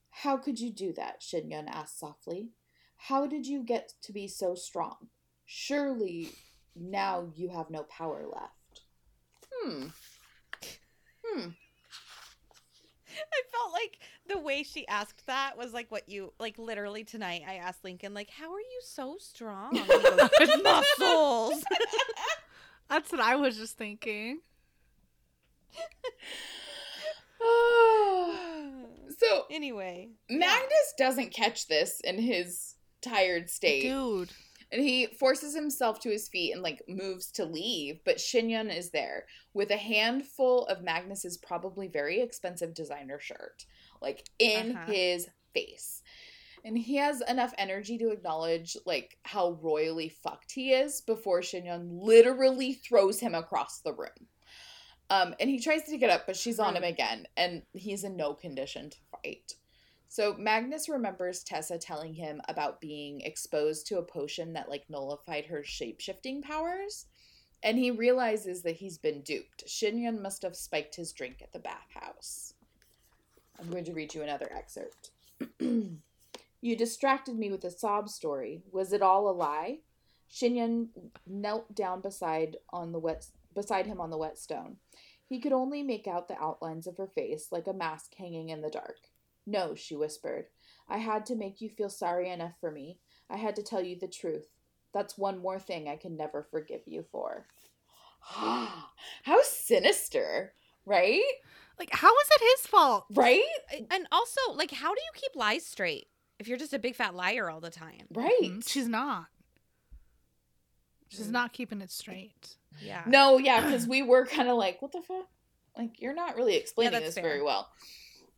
[0.09, 1.21] How could you do that?
[1.21, 2.49] Shinyun asked softly.
[3.03, 5.09] How did you get to be so strong?
[5.45, 6.29] Surely
[6.75, 8.81] now you have no power left.
[9.51, 9.87] Hmm.
[11.25, 11.49] Hmm.
[13.33, 17.41] I felt like the way she asked that was like what you like literally tonight
[17.47, 19.77] I asked Lincoln like how are you so strong?
[19.77, 21.63] And goes, Muscles.
[22.89, 24.39] That's what I was just thinking.
[29.17, 33.83] so anyway, Magnus doesn't catch this in his tired state.
[33.83, 34.31] Dude.
[34.71, 38.91] And he forces himself to his feet and like moves to leave, but Shinyun is
[38.91, 43.65] there with a handful of Magnus's probably very expensive designer shirt,
[44.01, 44.91] like in Uh-huh.
[44.91, 46.03] his face.
[46.63, 51.87] And he has enough energy to acknowledge like how royally fucked he is before Shinyun
[52.03, 54.27] literally throws him across the room.
[55.09, 58.15] Um, and he tries to get up, but she's on him again, and he's in
[58.15, 59.55] no condition to fight.
[60.11, 65.45] So Magnus remembers Tessa telling him about being exposed to a potion that like nullified
[65.45, 67.05] her shape-shifting powers,
[67.61, 69.67] and he realizes that he's been duped.
[69.67, 72.55] Shinyun must have spiked his drink at the bathhouse.
[73.59, 75.11] I'm going to read you another excerpt.
[75.59, 78.63] you distracted me with a sob story.
[78.71, 79.77] Was it all a lie?
[80.31, 80.87] Shinyun
[81.27, 84.77] knelt down beside on the wet beside him on the wet stone.
[85.27, 88.61] He could only make out the outlines of her face like a mask hanging in
[88.61, 89.08] the dark.
[89.49, 90.45] No, she whispered.
[90.87, 92.99] I had to make you feel sorry enough for me.
[93.29, 94.45] I had to tell you the truth.
[94.93, 97.47] That's one more thing I can never forgive you for.
[98.21, 100.53] How sinister,
[100.85, 101.21] right?
[101.79, 103.05] Like, how is it his fault?
[103.13, 103.41] Right?
[103.89, 106.07] And also, like, how do you keep lies straight
[106.37, 108.05] if you're just a big fat liar all the time?
[108.13, 108.33] Right.
[108.43, 109.27] Mm, She's not.
[111.07, 111.31] She's Mm.
[111.31, 112.57] not keeping it straight.
[112.81, 113.03] Yeah.
[113.07, 115.27] No, yeah, because we were kind of like, what the fuck?
[115.77, 117.23] Like, you're not really explaining that's this fair.
[117.23, 117.69] very well.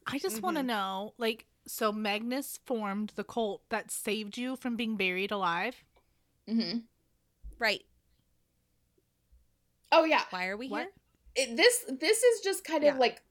[0.08, 0.68] I just want to Mhm.
[0.68, 5.84] know, like, so Magnus formed the cult that saved you from being buried alive.
[6.48, 6.80] hmm
[7.60, 7.84] Right.
[9.92, 10.24] Oh, yeah.
[10.32, 10.84] Why are we What?
[10.84, 10.92] here?
[11.36, 13.22] it, this this is just kind of like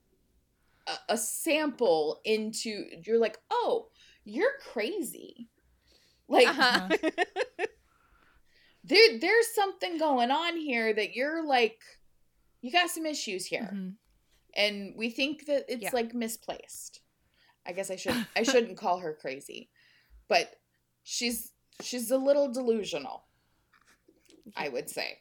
[0.87, 3.89] a, a sample into you're like oh
[4.25, 5.49] you're crazy
[6.29, 6.89] like Uh-huh.
[8.85, 11.79] there there's something going on here that you're like
[12.63, 13.95] you got some issues here Mhm.
[14.57, 15.91] And we think that it's Yeah.
[15.93, 17.01] like misplaced
[17.67, 19.71] i guess i should i shouldn't call her crazy
[20.29, 20.55] but
[21.03, 23.25] she's she's a little delusional
[24.57, 25.19] i would say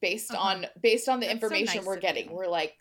[0.00, 0.48] based Uh-huh.
[0.48, 2.74] on based on the That's so information nice we're getting we're like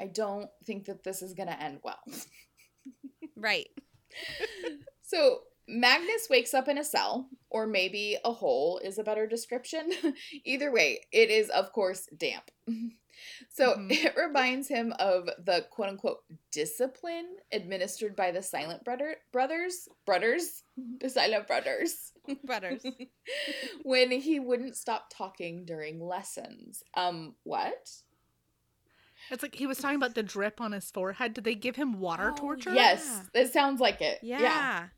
[0.00, 2.00] i don't think that this is going to end well
[3.36, 3.68] right.
[5.02, 9.90] so magnus wakes up in a cell or maybe a hole is a better description
[10.44, 12.50] either way it is of course damp
[13.50, 13.90] so Mhm.
[13.92, 20.62] it reminds him of the quote unquote discipline administered by the silent brother brothers brothers
[21.00, 22.12] the silent brothers
[22.44, 22.84] Brothers.
[23.82, 27.90] when he wouldn't stop talking during lessons um what
[29.30, 31.34] It's like he was talking about the drip on his forehead.
[31.34, 32.72] Did they give him water Oh, torture?
[32.72, 34.40] yes it sounds like it Yeah.
[34.40, 34.88] yeah,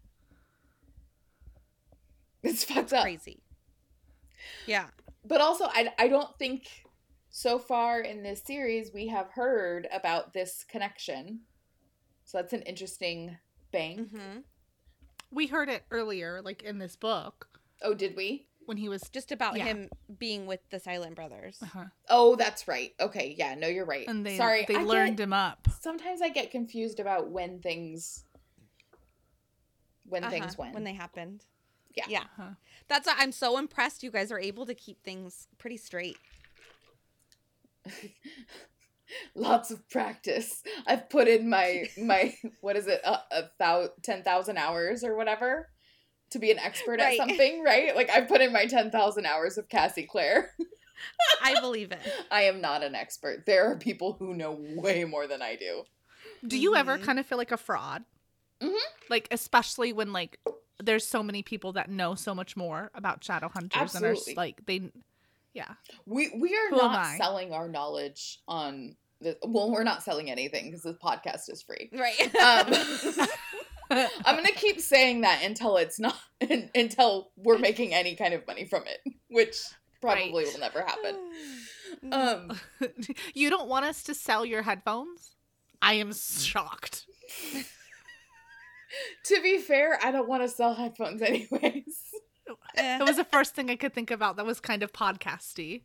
[2.50, 3.42] it's fucked That's up crazy.
[4.66, 4.87] Yeah.
[5.24, 6.68] but also I, I don't think
[7.31, 11.40] so far in this series we have heard about this connection
[12.24, 13.37] so that's an interesting
[13.72, 14.38] bank hmm
[15.31, 17.48] We heard it earlier, like in this book,
[17.83, 19.02] oh did we when he was.
[19.11, 19.64] Just about Yeah.
[19.64, 21.59] him being with the Silent Brothers.
[21.62, 21.85] Uh-huh.
[22.09, 25.24] oh that's right okay yeah no you're right And they sorry they I learned get,
[25.24, 25.66] him up.
[25.81, 28.24] sometimes i get confused about when things
[30.05, 31.44] when things Uh-huh, when when they happened.
[31.94, 32.05] Yeah.
[32.09, 32.20] Yeah.
[32.38, 32.50] Uh-huh.
[32.88, 36.16] That's why I'm so impressed you guys are able to keep things pretty straight.
[39.35, 44.57] lots of practice i've put in my my what is it a, a thou 10000
[44.57, 45.68] hours or whatever
[46.31, 47.18] to be an expert Right.
[47.20, 50.50] at something right like i've put in my 10000 hours of cassie clare
[51.42, 51.98] I believe it.
[52.31, 55.83] i am not an expert there are people who know way more than i do
[56.46, 57.02] Do you ever Mhm.
[57.02, 58.05] kind of feel like a fraud?
[58.61, 58.78] Mhm.
[59.11, 60.38] Like especially when like
[60.82, 64.64] there's so many people that know so much more about shadow hunters and are like
[64.66, 64.90] they,
[65.54, 65.72] yeah.
[66.06, 70.66] we we are Who not selling our knowledge on the well we're not selling anything
[70.66, 72.35] because this podcast is free Right.
[72.37, 73.28] um
[74.24, 76.16] i'm gonna keep saying that until it's not
[76.74, 79.61] until we're making any kind of money from it which
[80.00, 80.52] probably Right.
[80.52, 81.16] will never happen
[82.12, 82.58] um
[83.35, 85.37] you don't want us to sell your headphones?
[85.80, 87.06] I am shocked.
[89.24, 91.98] to be fair i don't want to sell headphones anyways
[92.76, 92.98] Eh.
[92.98, 95.83] It was the first thing I could think about that was kind of podcasty.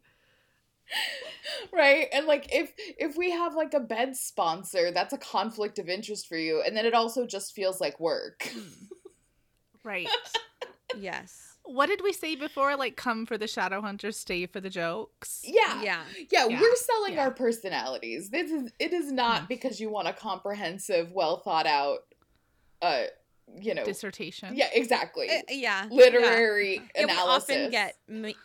[1.72, 5.88] right and like if if we have like a bed sponsor that's a conflict of
[5.90, 8.50] interest for you and then it also just feels like work
[9.84, 10.10] Right.
[10.98, 11.58] yes.
[11.64, 12.76] what did we say before?
[12.76, 15.42] Like come for the shadow hunters, stay for the jokes.
[15.46, 16.04] yeah Yeah.
[16.32, 16.60] yeah, Yeah.
[16.60, 17.24] we're selling Yeah.
[17.26, 19.48] our personalities this is it is not Mhm.
[19.48, 22.00] because you want a comprehensive well thought out
[22.82, 23.04] uh
[23.62, 24.56] you know Dissertation.
[24.56, 25.88] yeah exactly Eh, yeah.
[25.90, 28.36] literary Yeah, we often get me-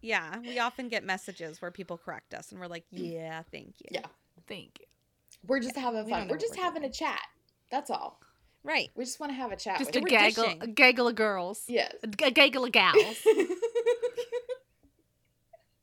[0.00, 3.88] yeah, we often get messages where people correct us and we're like, "Yeah, thank you."
[3.90, 4.06] Yeah.
[4.46, 4.86] Thank you.
[5.46, 6.90] we're just having fun don't we're just we're having doing.
[6.90, 7.20] a chat
[7.70, 8.20] that's all
[8.64, 8.90] Right.
[8.96, 10.60] We just want to have a chat Just with a gaggle, dishing.
[10.62, 11.62] a gaggle of girls.
[11.68, 11.94] Yes.
[12.02, 13.16] A, g- a gaggle of gals.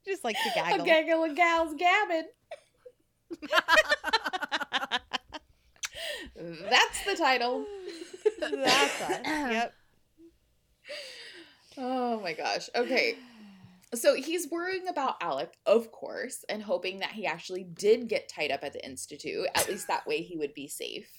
[0.06, 0.86] Just like the a gaggle.
[0.86, 2.28] gaggle of gals gabbing.
[6.36, 7.66] That's the title.
[8.40, 9.22] That's us.
[9.26, 9.74] Yep.
[11.78, 12.70] Oh my gosh.
[12.76, 13.16] Okay.
[13.96, 18.52] So he's worrying about Alec, of course, and hoping that he actually did get tied
[18.52, 19.48] up at the Institute.
[19.56, 21.10] At least that way he would be safe.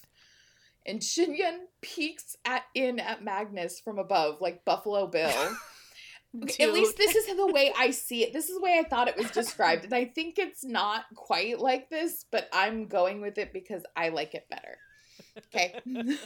[0.86, 5.56] And Shinyun peeks at in at Magnus from above, like Buffalo Bill.
[6.42, 8.32] Okay, At least this is the way I see it.
[8.32, 9.84] This is the way I thought it was described.
[9.84, 14.08] And I think it's not quite like this, but I'm going with it because I
[14.08, 14.78] like it better.
[15.46, 15.80] Okay.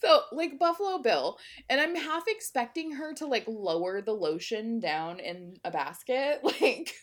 [0.00, 5.20] so, like Buffalo Bill, and I'm half expecting her to like lower the lotion down
[5.20, 6.40] in a basket.
[6.44, 6.94] Like,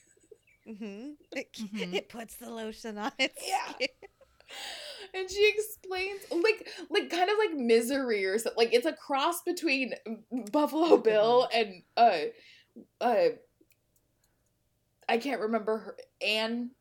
[0.66, 1.94] hmm It, Mhm.
[1.94, 3.88] it puts the lotion on its Yeah.
[5.14, 8.58] And she explains like like kind of like misery or something.
[8.58, 9.94] Like it's a cross between
[10.52, 12.18] Buffalo Bill and uh
[13.02, 13.28] uh
[15.10, 16.72] I can't remember her Anne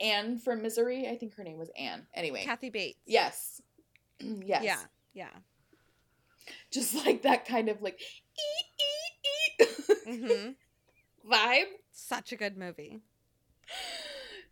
[0.00, 1.08] Anne from Misery.
[1.08, 2.06] I think her name was Anne.
[2.14, 2.42] Anyway.
[2.44, 2.98] Kathy Bates.
[3.06, 3.60] Yes.
[4.20, 4.64] yes.
[4.64, 4.78] Yeah.
[5.14, 5.28] Yeah.
[6.70, 9.68] Just like that kind of like eat eat
[10.06, 10.50] eat hmm
[11.30, 11.66] vibe.
[11.92, 13.00] Such a good movie.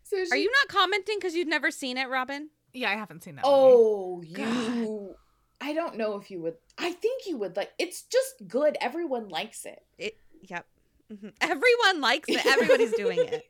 [0.03, 2.51] So she, Are you not commenting because you've never seen it, Robin?
[2.77, 3.43] Yeah, I haven't seen that.
[3.43, 3.57] movie.
[3.57, 4.37] Oh, you.
[4.37, 5.69] God.
[5.69, 6.57] I don't know if you would.
[6.77, 7.71] I think you would like.
[7.79, 8.77] It's just good.
[8.81, 9.81] Everyone likes it.
[9.99, 10.19] It.
[10.43, 10.67] Yep.
[11.09, 12.47] hmm Everyone likes it.
[12.47, 13.43] Everybody's doing it.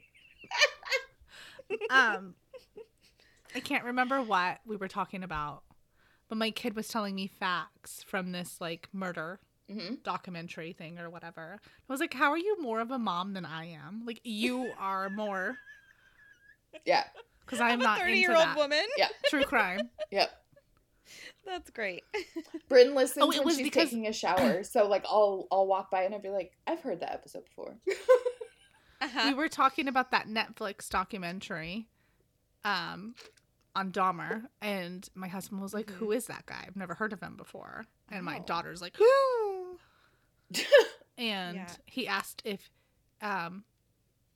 [1.91, 2.35] um
[3.55, 5.63] I can't remember what we were talking about,
[6.29, 11.11] but my kid was telling me facts from this like murder hmm documentary thing or
[11.11, 11.59] whatever.
[11.65, 14.05] I was like, "How are you more of a mom than I am?
[14.07, 15.57] Like you are more
[16.85, 17.05] Yeah.
[17.47, 18.85] Because I'm, I'm not a thirty-year-old woman.
[18.99, 19.09] Yeah.
[19.29, 20.31] true crime." Yep.
[21.47, 22.03] That's great.
[22.69, 24.63] Bryn listens Oh, it when was she's because- taking a shower.
[24.65, 27.77] So like, I'll I'll walk by and I'll be like, I've heard that episode before.
[28.99, 29.25] Uh-huh.
[29.29, 31.87] we were talking about that Netflix documentary
[32.65, 33.15] um
[33.77, 35.91] on Dahmer and my husband was like.
[35.91, 36.65] "Who is that guy?
[36.67, 38.45] I've never heard of him before." And my Oh.
[38.47, 39.79] daughter's like, "Who?"
[41.19, 41.69] and Yeah.
[41.85, 42.71] he asked if
[43.21, 43.65] um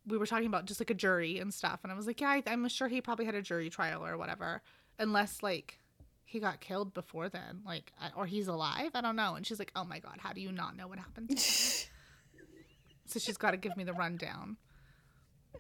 [0.07, 2.29] we were talking about just like a jury and stuff and i was like yeah
[2.31, 4.63] I, i'm sure he probably had a jury trial or whatever
[4.99, 5.79] unless like
[6.25, 9.59] he got killed before then like I- or he's alive i don't know and she's
[9.59, 13.57] like oh my god how do you not know what happened so she's got to
[13.57, 14.57] give me the rundown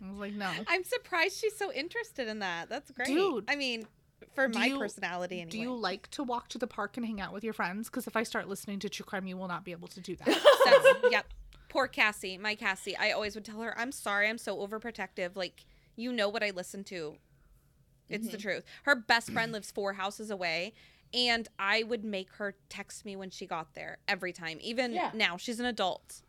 [0.04, 2.68] i was like no I'm surprised she's so interested in that.
[2.70, 3.08] That's great.
[3.08, 3.86] Dude, I mean,
[4.34, 5.50] for my you- personality anyway.
[5.50, 8.06] do you like to walk to the park and hang out with your friends because
[8.06, 10.26] if i start listening to true crime you will not be able to do that
[10.64, 11.26] That's, yep.
[11.70, 12.96] Poor Cassie, my Cassie.
[12.96, 15.36] I always would tell her, "I'm sorry, I'm so overprotective.
[15.36, 15.64] Like,
[15.96, 17.16] you know what I listen to.
[18.10, 18.42] It's the mm-hmm.
[18.42, 20.74] truth." Her best friend lives four houses away,
[21.14, 24.58] and I would make her text me when she got there every time.
[24.60, 25.10] Even Yeah.
[25.14, 26.22] now, she's an adult.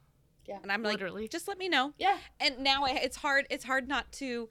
[0.47, 0.59] Yeah.
[0.63, 0.99] And I'm like,
[1.29, 1.93] just let me know.
[1.97, 2.17] yeah.
[2.39, 3.45] And now I, it's hard.
[3.49, 4.49] It's hard not to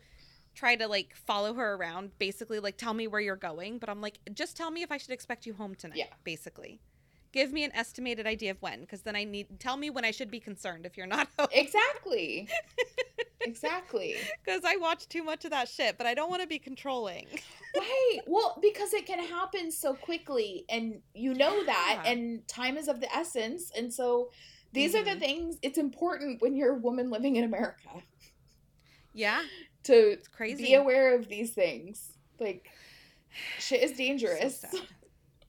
[0.54, 2.18] try to like follow her around.
[2.18, 3.78] Basically, like tell me where you're going.
[3.78, 5.98] But I'm like, just tell me if I should expect you home tonight.
[5.98, 6.06] Yeah.
[6.24, 6.80] Basically,
[7.32, 10.10] give me an estimated idea of when, because then I need tell me when I
[10.10, 11.48] should be concerned if you're not home.
[11.52, 12.48] Exactly.
[13.42, 14.16] exactly.
[14.44, 17.26] Because I watch too much of that shit, but I don't want to be controlling.
[17.72, 18.18] Right.
[18.26, 23.00] Well, because it can happen so quickly and you know that and time is of
[23.00, 24.30] the essence and so
[24.72, 25.20] these are the Mhm.
[25.20, 27.90] things it's important when you're a woman living in America
[29.14, 29.40] Yeah,
[29.84, 30.64] to it's crazy.
[30.64, 32.10] be aware of these things.
[32.40, 32.68] Like
[33.60, 34.64] shit is dangerous.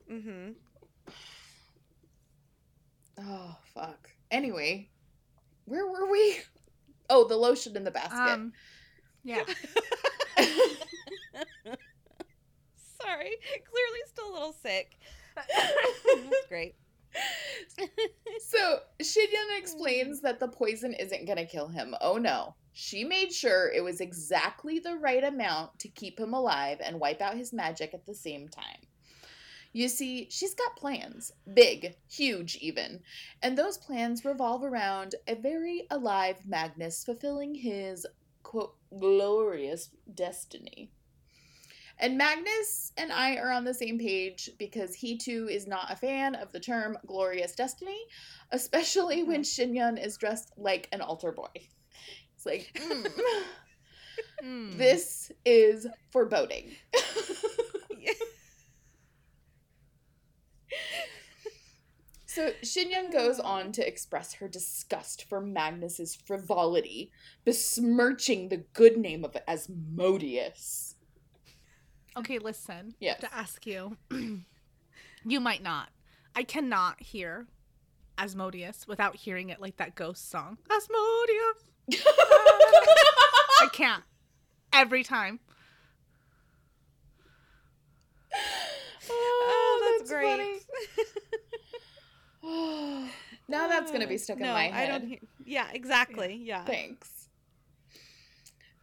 [0.08, 0.52] mm-hmm.
[3.22, 4.10] Oh fuck.
[4.32, 4.90] Anyway,
[5.66, 6.38] where were we?
[7.14, 8.16] Oh, the lotion in the basket.
[8.16, 8.54] um
[9.26, 9.44] yeah
[13.02, 14.98] Sorry, clearly still a little sick.
[15.36, 16.76] That's great.
[18.40, 21.96] So Shinyun explains that the poison isn't gonna kill him.
[22.00, 22.56] Oh no.
[22.72, 27.20] She made sure it was exactly the right amount to keep him alive and wipe
[27.20, 28.80] out his magic at the same time.
[29.74, 31.32] You see, she's got plans.
[31.54, 33.02] Big, huge even.
[33.42, 38.06] And those plans revolve around a very alive Magnus fulfilling his,
[38.44, 40.92] quote, glorious destiny.
[42.00, 45.96] And Magnus and I are on the same page because he too is not a
[45.96, 48.00] fan of the term glorious destiny,
[48.52, 51.48] especially when Shinyun is dressed like an altar boy.
[51.54, 53.08] It's like, mm,
[54.44, 54.78] Mm.
[54.78, 56.72] this is foreboding.
[62.42, 67.12] So Shinyun goes on to express her disgust for Magnus's frivolity,
[67.46, 70.96] besmirching the good name of Asmodeus.
[72.18, 73.20] okay listen Yes.
[73.22, 73.96] to ask you
[75.24, 75.90] You might not.
[76.36, 77.46] I cannot hear
[78.18, 80.58] Asmodeus without hearing it like that ghost song.
[80.68, 82.04] Asmodeus.
[83.62, 84.04] I can't.
[84.74, 85.42] Every time.
[88.34, 90.64] Oh, oh that's, great.
[92.42, 93.12] funny.
[93.48, 94.90] now that's gonna be stuck in my head.
[94.90, 95.20] I don't hear.
[95.46, 96.40] Yeah, exactly.
[96.44, 96.64] Yeah.
[96.66, 97.22] Thanks.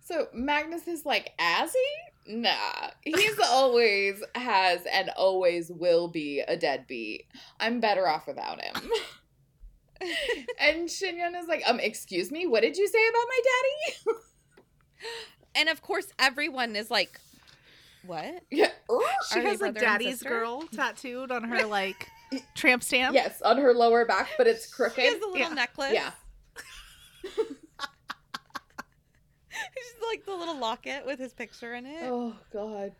[0.04, 1.74] So Magnus is like, Azzy?
[2.26, 2.90] Nah.
[3.02, 7.26] He's always has and always will be a deadbeat.
[7.60, 8.74] I'm better off without him.
[10.60, 14.18] and Shinyun is like, um, excuse me, what did you say about my daddy?
[15.54, 17.20] and of course, everyone is like,
[18.06, 18.70] "What?" yeah.
[19.30, 22.08] She Are has a daddy's girl tattooed on her like
[22.54, 23.14] tramp stamp.
[23.14, 24.96] Yes, on her lower back, but it's crooked.
[24.96, 25.48] She has a little Yeah.
[25.54, 25.92] necklace.
[25.94, 26.10] yeah.
[29.50, 32.02] She's like the little locket with his picture in it.
[32.04, 32.92] Oh god.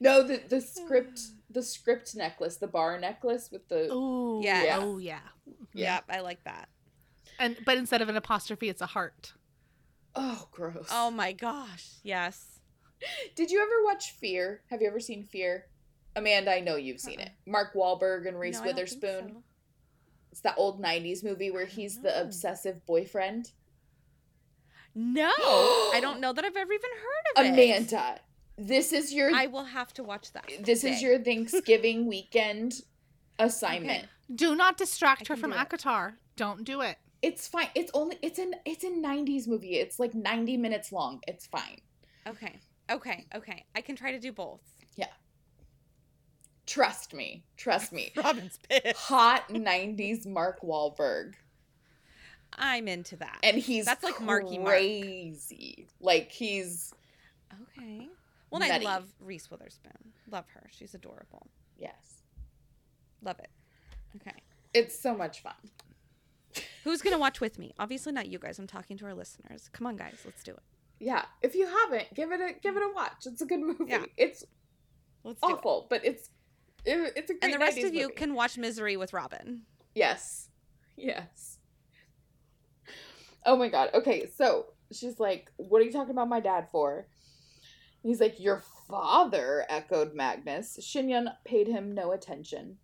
[0.00, 4.40] No, the the script the script necklace, the bar necklace with the Ooh.
[4.42, 4.64] Yeah.
[4.64, 4.78] Yeah.
[4.80, 5.18] Oh yeah.
[5.74, 5.94] yeah.
[5.96, 6.68] Yep, I like that.
[7.38, 9.32] And but instead of an apostrophe, it's a heart.
[10.14, 10.88] Oh, gross.
[10.90, 11.90] Oh my gosh.
[12.02, 12.60] Yes.
[13.36, 14.62] Did you ever watch Fear?
[14.70, 15.66] Have you ever seen Fear?
[16.18, 17.28] Amanda, I know you've seen it.
[17.28, 17.50] Uh-uh.
[17.50, 19.28] Mark Wahlberg and Reese No, I don't think Witherspoon.
[19.34, 19.42] so.
[20.30, 23.50] It's that old 90s movie where he's the obsessive boyfriend.
[24.94, 27.68] No, I don't know that I've ever even heard of it.
[27.70, 28.20] Amanda,
[28.56, 30.50] this is your I will have to watch that.
[30.60, 32.74] this is your Thanksgiving weekend
[33.38, 34.00] assignment.
[34.04, 34.08] Okay.
[34.34, 35.68] Do not distract I her from do it.
[35.68, 36.14] Akatar.
[36.36, 36.96] Don't do it.
[37.22, 37.68] It's fine.
[37.74, 39.76] It's only it's an it's a 90s movie.
[39.76, 41.20] It's like 90 minutes long.
[41.26, 41.80] It's fine.
[42.26, 42.58] Okay.
[42.90, 43.26] Okay.
[43.34, 43.64] Okay.
[43.74, 44.60] I can try to do both.
[46.68, 47.44] Trust me.
[47.56, 48.12] Trust me.
[48.16, 48.96] Robin's pissed.
[48.96, 51.32] Hot 90s Mark Wahlberg.
[52.52, 53.38] I'm into that.
[53.42, 54.68] And he's That's like Marky Mark.
[54.76, 55.88] crazy.
[56.00, 56.92] Like he's
[57.78, 58.08] okay.
[58.50, 60.12] Well, and I love Reese Witherspoon.
[60.30, 60.68] Love her.
[60.70, 61.46] She's adorable.
[61.78, 62.22] yes.
[63.22, 63.50] Love it.
[64.16, 64.36] Okay.
[64.74, 65.54] It's so much fun.
[66.84, 67.74] Who's gonna watch with me?
[67.78, 68.58] Obviously not you guys.
[68.58, 69.68] I'm talking to our listeners.
[69.72, 70.18] Come on, guys.
[70.24, 70.62] Let's do it.
[71.00, 71.24] Yeah.
[71.42, 73.26] If you haven't, give it a give it a watch.
[73.26, 73.84] It's a good movie.
[73.88, 74.04] Yeah.
[74.16, 74.44] It's
[75.24, 75.52] Let's do it.
[75.54, 76.30] awful, but it's
[76.88, 78.14] it, it's a great And the rest 90s of you movie.
[78.14, 79.62] can watch Misery with Robin.
[79.94, 80.48] Yes.
[80.96, 81.58] Yes.
[83.44, 83.90] Oh my god.
[83.94, 87.06] Okay, so she's like, What are you talking about my dad for?
[88.02, 90.78] He's like, Your father, echoed Magnus.
[90.80, 92.78] Shinyun paid him no attention.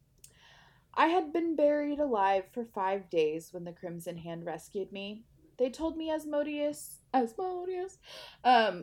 [0.95, 5.25] I had been buried alive for five days when the Crimson Hand rescued me.
[5.59, 7.99] They told me Asmodeus Asmodeus
[8.45, 8.83] um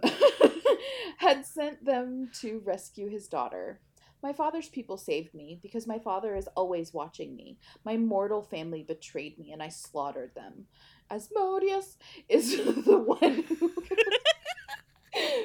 [1.18, 3.80] had sent them to rescue his daughter.
[4.24, 7.58] My father's people saved me because my father is always watching me.
[7.84, 10.68] My mortal family betrayed me and I slaughtered them.
[11.10, 11.98] Asmodeus
[12.30, 13.44] is the one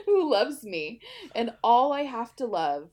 [0.06, 1.00] who, loves me,
[1.34, 2.90] and all I have to love.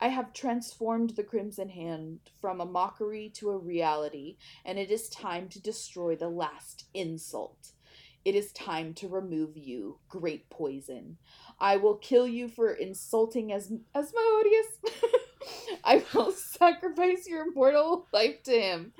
[0.00, 5.08] I have transformed the Crimson Hand from a mockery to a reality, and it is
[5.08, 7.72] time to destroy the last insult.
[8.24, 11.18] It is time to remove you, great poison.
[11.58, 14.66] I will kill you for insulting as Asmodeus.
[15.84, 18.92] I will sacrifice your mortal life to him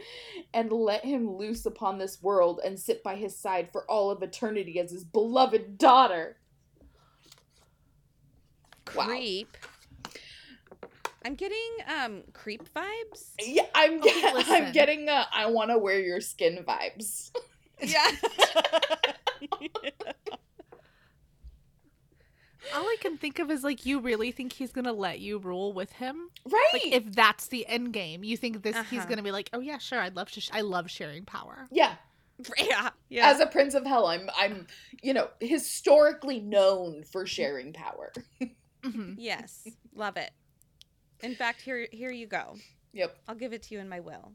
[0.53, 4.23] and let him loose upon this world and sit by his side for all of
[4.23, 6.39] eternity as his beloved daughter.
[8.97, 9.07] Wow.
[9.07, 9.57] Creep.
[11.25, 13.31] I'm getting um creep vibes.
[13.41, 17.31] Yeah, I'm get- I'm getting a I want to wear your skin vibes.
[17.85, 18.13] Yeah.
[22.75, 25.73] All I can think of is like, you really think he's gonna let you rule
[25.73, 26.29] with him?
[26.49, 26.69] Right.
[26.73, 29.09] Like, if that's the end game, you think this he's Uh-huh.
[29.09, 30.41] gonna be like, oh yeah, sure, I'd love to.
[30.41, 31.67] Sh- I love sharing power.
[31.73, 31.97] yeah.
[32.59, 32.91] yeah.
[33.09, 33.29] Yeah.
[33.31, 34.67] As a prince of hell, I'm I'm
[35.03, 38.13] you know, historically known for sharing power.
[38.83, 39.15] Mhm.
[39.17, 39.65] yes.
[39.95, 40.31] Love it.
[41.21, 42.57] In fact, here here you go.
[42.93, 43.17] Yep.
[43.29, 44.33] I'll give it to you in my will.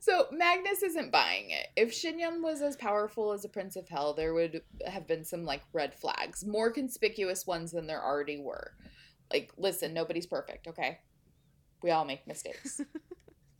[0.00, 1.66] So Magnus isn't buying it.
[1.76, 5.44] If Shinyun was as powerful as a Prince of Hell, there would have been some
[5.44, 8.72] like red flags, more conspicuous ones than there already were.
[9.30, 11.00] Like, listen, nobody's perfect, okay?
[11.82, 12.80] We all make mistakes.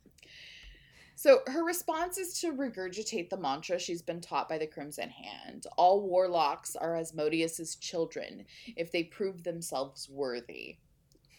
[1.15, 5.67] so her response is to regurgitate the mantra she's been taught by the Crimson Hand.
[5.77, 10.77] All warlocks are Asmodeus's children if they prove themselves worthy.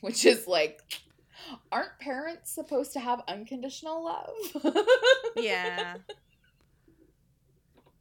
[0.01, 0.80] Which is like
[1.70, 4.74] aren't parents supposed to have unconditional love?
[5.36, 5.97] Yeah.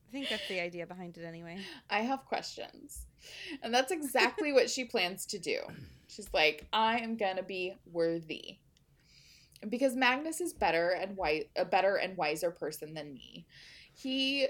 [0.07, 1.59] I think that's the idea behind it anyway.
[1.89, 3.05] I have questions.
[3.63, 5.59] And that's exactly what she plans to do.
[6.09, 8.57] She's like, I am going to be worthy.
[9.69, 13.45] Because Magnus is better and wi- a better and wiser person than me.
[13.93, 14.47] He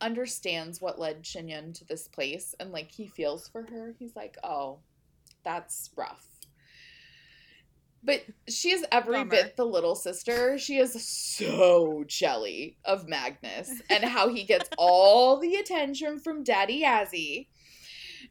[0.00, 3.94] understands what led Shinyun to this place and like he feels for her.
[3.98, 4.78] He's like, "Oh,
[5.44, 6.26] that's rough."
[8.02, 9.30] But she is every Bummer.
[9.30, 10.58] bit the little sister.
[10.58, 16.82] She is so jelly of Magnus and how he gets all the attention from Daddy
[16.82, 17.48] Yazzie.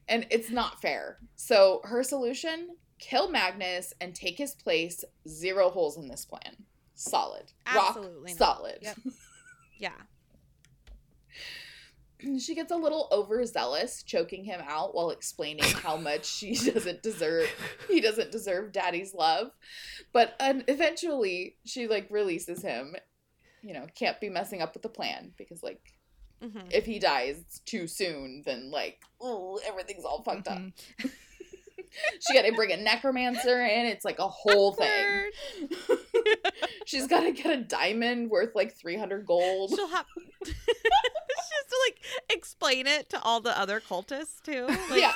[0.07, 1.17] And it's not fair.
[1.35, 5.03] So her solution kill Magnus and take his place.
[5.27, 6.55] Zero holes in this plan.
[6.93, 7.51] Solid.
[7.65, 8.79] Absolutely Rock solid.
[8.81, 8.97] Yep.
[9.77, 9.89] Yeah.
[12.39, 17.49] she gets a little overzealous, choking him out while explaining how much she doesn't deserve
[17.87, 19.51] he doesn't deserve daddy's love.
[20.13, 22.95] But uh, eventually she like releases him.
[23.61, 25.81] You know, can't be messing up with the plan because like
[26.41, 30.67] hmm if he dies too soon, then like oh everything's all fucked up.
[32.19, 33.85] She got to bring a necromancer in.
[33.85, 35.31] It's like a whole thing.
[36.85, 39.71] She's got to get a diamond worth like three hundred gold.
[39.75, 40.05] She'll have.
[40.45, 44.65] she has to like explain it to all the other cultists too.
[44.65, 45.13] Like, yeah.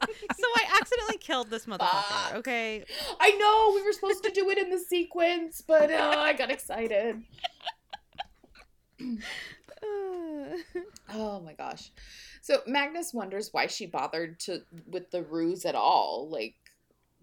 [0.00, 2.02] So I accidentally killed this motherfucker.
[2.04, 2.34] Fuck.
[2.36, 2.84] Okay.
[3.20, 6.50] I know we were supposed to do it in the sequence, but uh, I got
[6.50, 7.22] excited.
[11.14, 11.90] Oh my gosh.
[12.42, 16.28] So Magnus wonders why she bothered to with the ruse at all.
[16.30, 16.54] Like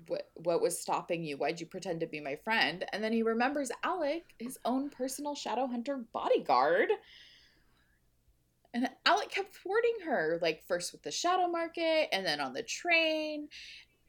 [0.07, 1.37] what what was stopping you?
[1.37, 2.85] Why'd you pretend to be my friend?
[2.91, 6.89] And then he remembers Alec, his own personal shadow hunter bodyguard.
[8.73, 12.63] And Alec kept thwarting her, like first with the shadow market and then on the
[12.63, 13.47] train.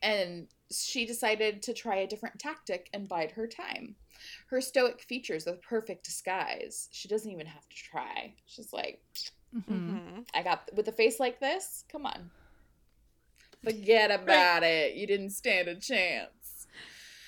[0.03, 3.94] And she decided to try a different tactic and bide her time.
[4.48, 6.88] Her stoic features are the perfect disguise.
[6.92, 8.34] She doesn't even have to try.
[8.46, 9.00] She's like,
[9.54, 9.64] Mhm.
[9.68, 10.26] Mhm.
[10.34, 11.84] I got with a face like this.
[11.88, 12.30] Come on,
[13.62, 14.94] forget about it.
[14.94, 16.66] You didn't stand a chance.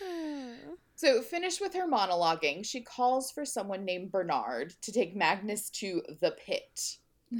[0.94, 6.02] So, finished with her monologuing, she calls for someone named Bernard to take Magnus to
[6.20, 6.96] the pit.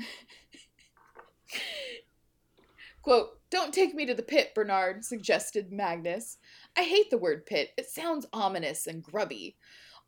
[3.03, 6.38] Quote, Don't take me to the pit, Bernard, suggested Magnus.
[6.77, 7.71] I hate the word pit.
[7.77, 9.57] It sounds ominous and grubby.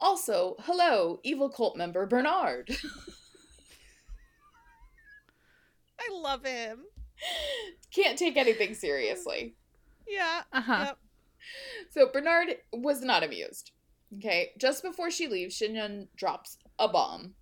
[0.00, 2.70] Also, hello, evil cult member Bernard.
[6.00, 6.84] I love him.
[7.94, 9.54] Can't take anything seriously.
[10.08, 10.42] Yeah.
[10.52, 10.84] Uh-huh.
[10.86, 10.98] Yep.
[11.90, 13.72] So Bernard was not amused.
[14.16, 17.34] Okay, just before she leaves, Shinyun drops a bomb.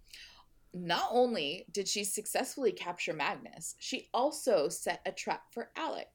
[0.74, 6.08] Not only did she successfully capture Magnus, she also set a trap for Alec.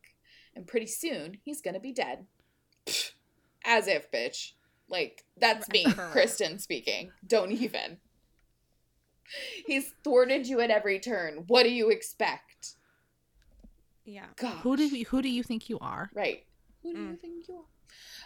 [0.55, 2.27] And pretty soon, he's gonna be dead.
[3.65, 4.51] As if, bitch.
[4.89, 7.11] Like, that's me, Kristen speaking.
[7.25, 7.97] Don't even.
[9.65, 11.45] He's thwarted you at every turn.
[11.47, 12.75] What do you expect?
[14.05, 14.25] Yeah.
[14.35, 14.57] God.
[14.63, 16.09] Who do you, who do you think you are?
[16.13, 16.45] Right.
[16.83, 17.19] Who do you Mm.
[17.19, 17.63] think you are?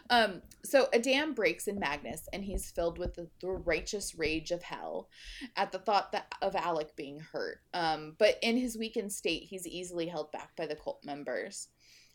[0.09, 4.51] Um, so a dam breaks in Magnus, and he's filled with the, the righteous rage
[4.51, 5.09] of hell
[5.55, 7.59] at the thought that of Alec being hurt.
[7.73, 11.67] Um, but in his weakened state, he's easily held back by the cult members.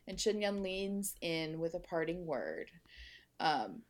[0.06, 2.70] And Shinyun leans in with a parting word.
[3.40, 3.82] Um,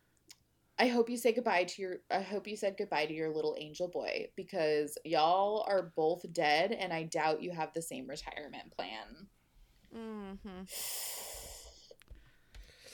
[0.78, 1.96] I hope you say goodbye to your.
[2.10, 6.72] I hope you said goodbye to your little angel boy because y'all are both dead,
[6.72, 9.28] and I doubt you have the same retirement plan.
[9.96, 10.62] Mm-hmm.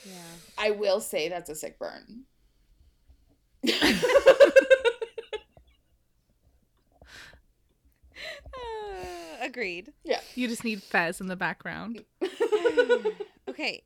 [0.04, 0.14] Yeah.
[0.56, 2.24] I will say that's a sick burn.
[8.52, 9.92] Uh, agreed.
[10.04, 10.20] Yeah.
[10.34, 12.04] You just need Fez in the background.
[13.48, 13.82] okay.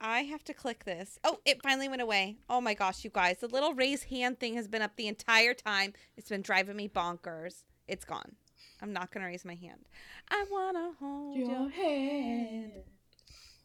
[0.00, 1.18] I have to click this.
[1.24, 2.36] Oh, it finally went away.
[2.48, 3.38] Oh my gosh, you guys.
[3.38, 5.92] The little raise hand thing has been up the entire time.
[6.16, 7.64] It's been driving me bonkers.
[7.88, 8.36] It's gone.
[8.80, 9.86] I'm not going to raise my hand.
[10.30, 12.72] I want to hold your, hand.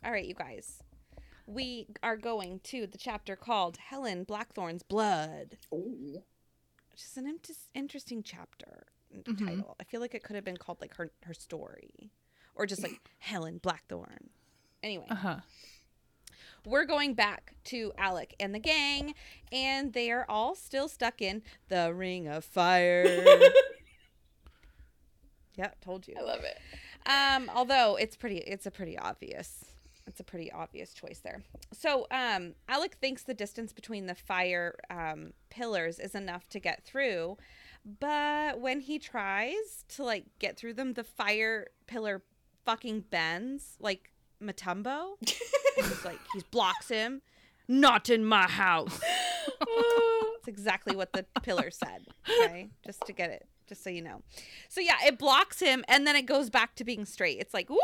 [0.03, 0.81] All right, you guys.
[1.45, 6.23] We are going to the chapter called Helen Blackthorn's Blood, Ooh.
[6.91, 7.37] which is an
[7.75, 9.45] interesting chapter Mhm.
[9.45, 9.75] title.
[9.79, 12.09] I feel like it could have been called like her her story
[12.55, 14.29] or just like Helen Blackthorn.
[14.81, 15.35] Anyway, Uh huh.
[16.65, 19.15] we're going back to Alec and the gang,
[19.51, 23.05] and they are all still stuck in the Ring of Fire.
[25.55, 26.15] yeah, told you.
[26.17, 26.59] I love it.
[27.05, 29.65] Um, although it's pretty, it's a pretty obvious,
[30.07, 31.43] it's a pretty obvious choice there.
[31.73, 36.83] So, um, Alec thinks the distance between the fire um, pillars is enough to get
[36.83, 37.37] through,
[37.99, 42.23] but when he tries to like get through them, the fire pillar
[42.65, 44.11] fucking bends like
[44.41, 45.13] Mutombo.
[45.75, 47.21] he's like he blocks him.
[47.67, 48.99] Not in my house.
[49.65, 50.33] Oh.
[50.35, 52.05] That's exactly what the pillar said.
[52.29, 54.21] Okay, just to get it, just so you know.
[54.67, 57.39] So yeah, it blocks him, and then it goes back to being straight.
[57.39, 57.79] It's like, whoop,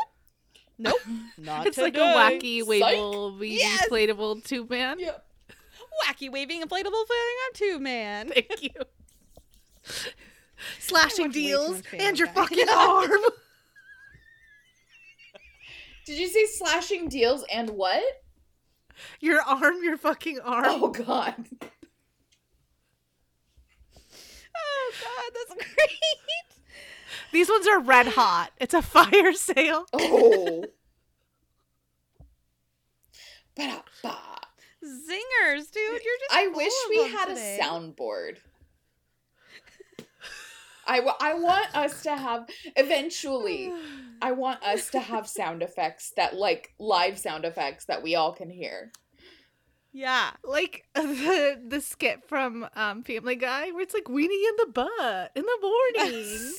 [0.78, 0.98] nope,
[1.38, 3.88] not It's like a wacky, wavable, Yes.
[3.88, 4.98] inflatable tube man.
[5.00, 5.12] Yeah.
[6.06, 8.30] wacky waving inflatable flying on two man.
[8.30, 8.72] Thank you.
[10.80, 13.12] Slashing watch way too deals and your fucking arm.
[16.10, 18.02] Did you say slashing deals and what?
[19.20, 20.66] Your arm, your fucking arm.
[20.68, 21.36] Oh god.
[24.62, 26.60] Oh god, that's great.
[27.32, 28.52] These ones are red hot.
[28.60, 29.86] It's a fire sale.
[29.94, 30.66] Oh.
[33.56, 34.18] Ba-da-ba.
[34.84, 36.02] Zingers, dude.
[36.04, 37.60] You're just I wish we had today.
[37.62, 38.38] a soundboard.
[40.90, 43.72] I, I want us to have eventually
[44.22, 48.34] I want us to have sound effects that like live sound effects that we all
[48.34, 48.92] can hear.
[49.92, 50.32] Yeah.
[50.44, 55.32] Like the the skit from um, Family Guy where it's like weenie in the butt
[55.36, 56.54] in the morning.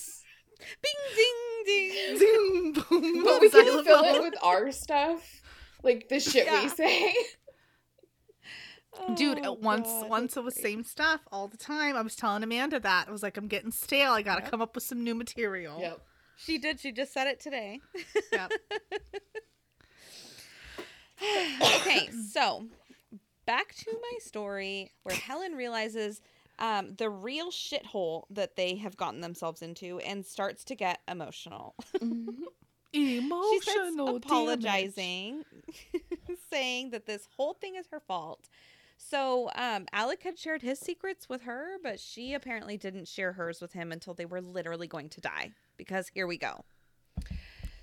[0.83, 2.19] Bing ding ding.
[2.19, 5.41] Zoom, boom, But we can fill it with our stuff.
[5.83, 7.13] Like the shit we Yeah.
[8.97, 9.15] Say.
[9.15, 10.63] Dude, Oh, once God, once it was great.
[10.65, 11.97] same stuff all the time.
[11.97, 13.09] I was telling Amanda that.
[13.09, 14.13] I was like, I'm getting stale.
[14.13, 14.51] I gotta Yep.
[14.51, 15.81] come up with some new material.
[15.81, 16.01] Yep.
[16.37, 16.81] She did.
[16.81, 17.81] She just said it today.
[18.33, 18.51] Yep.
[21.63, 22.67] okay, so
[23.47, 26.21] back to my story where Helen realizes
[26.59, 31.75] um, the real shithole that they have gotten themselves into and starts to get emotional.
[32.93, 34.25] she starts Emotional damage.
[34.25, 35.45] apologizing,
[36.51, 38.49] saying that this whole thing is her fault.
[39.03, 43.61] So, um, Alec had shared his secrets with her, but she apparently didn't share hers
[43.61, 45.53] with him until they were literally going to die.
[45.79, 46.65] Because here we go.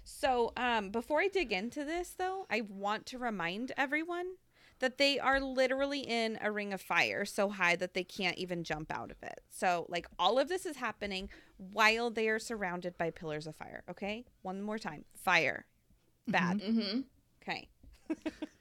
[0.04, 4.36] So, um, before I dig into this, though, I want to remind everyone
[4.78, 8.64] that they are literally in a ring of fire so high that they can't even
[8.64, 9.42] jump out of it.
[9.50, 13.84] So, like, all of this is happening while they are surrounded by pillars of fire.
[13.90, 14.24] Okay?
[14.44, 15.66] One more time fire.
[16.28, 16.62] Bad.
[16.62, 17.00] Mm-hmm.
[17.42, 17.70] Okay.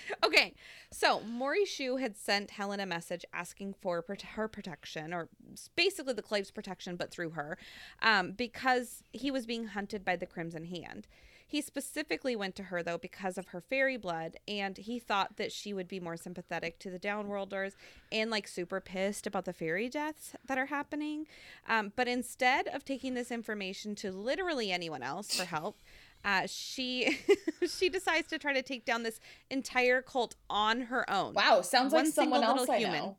[0.24, 0.54] okay.
[0.90, 5.28] So Mori Shu had sent Helen a message asking for prote- her protection, or
[5.76, 7.58] basically the Clave's protection, but through her,
[8.02, 11.06] um, because he was being hunted by the Crimson Hand.
[11.50, 15.50] He specifically went to her, though, because of her fairy blood, and he thought that
[15.50, 17.72] she would be more sympathetic to the Downworlders
[18.12, 21.26] and, like, super pissed about the fairy deaths that are happening.
[21.66, 25.78] Um, but instead of taking this information to literally anyone else for help,
[26.24, 27.18] uh, she
[27.68, 31.34] she decides to try to take down this entire cult on her own.
[31.34, 32.98] Wow, sounds like One someone else I human.
[33.00, 33.16] know.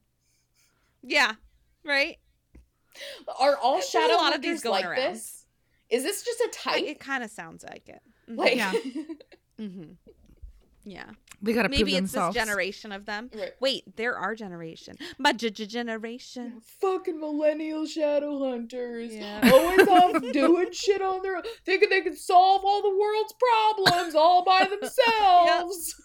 [1.03, 1.33] Yeah,
[1.85, 2.17] right.
[3.39, 5.13] Are all There's a shadow lot of these going like around.
[5.13, 5.45] this?
[5.89, 6.83] Is this just a type?
[6.83, 8.01] it kind of sounds like it.
[8.29, 8.37] Mhm.
[8.37, 8.71] like, Yeah.
[9.59, 9.83] mm-hmm.
[10.83, 11.11] yeah.
[11.41, 12.35] They gotta Maybe prove it's themselves.
[12.35, 13.29] this generation of them.
[13.33, 13.53] Right.
[13.61, 16.61] Wait, there are generation, but j- j- generation.
[16.81, 19.15] fucking millennial shadow hunters.
[19.15, 19.39] Yeah.
[19.53, 24.15] Always off doing shit on their own, thinking they can solve all the world's problems
[24.15, 25.95] all by themselves.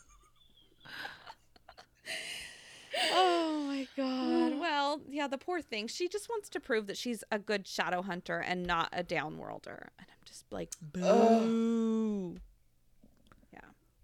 [3.12, 4.53] Oh my god.
[4.64, 5.89] Well, yeah, the poor thing.
[5.89, 9.89] She just wants to prove that she's a good shadow hunter and not a downworlder.
[9.99, 12.32] And I'm just like, boo.
[12.35, 12.39] Yeah.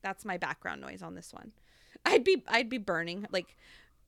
[0.03, 1.53] That's my background noise on this one.
[2.05, 3.57] I'd be I'd be burning like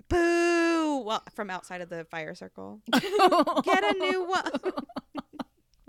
[0.09, 2.81] boo well from outside of the fire circle.
[2.93, 4.51] Get a new one.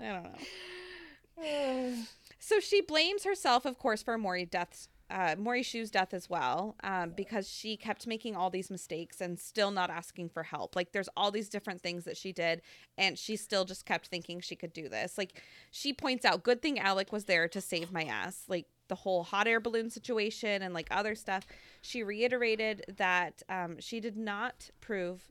[0.00, 1.94] I don't know.
[2.38, 6.76] So she blames herself, of course, for Mori death's uh, Mori Shu's death as well,
[6.82, 10.74] um, because she kept making all these mistakes and still not asking for help.
[10.74, 12.62] Like there's all these different things that she did,
[12.96, 15.18] and she still just kept thinking she could do this.
[15.18, 18.44] Like she points out, good thing Alec was there to save my ass.
[18.48, 21.46] Like the whole hot air balloon situation and like other stuff.
[21.80, 25.30] She reiterated that um, she did not prove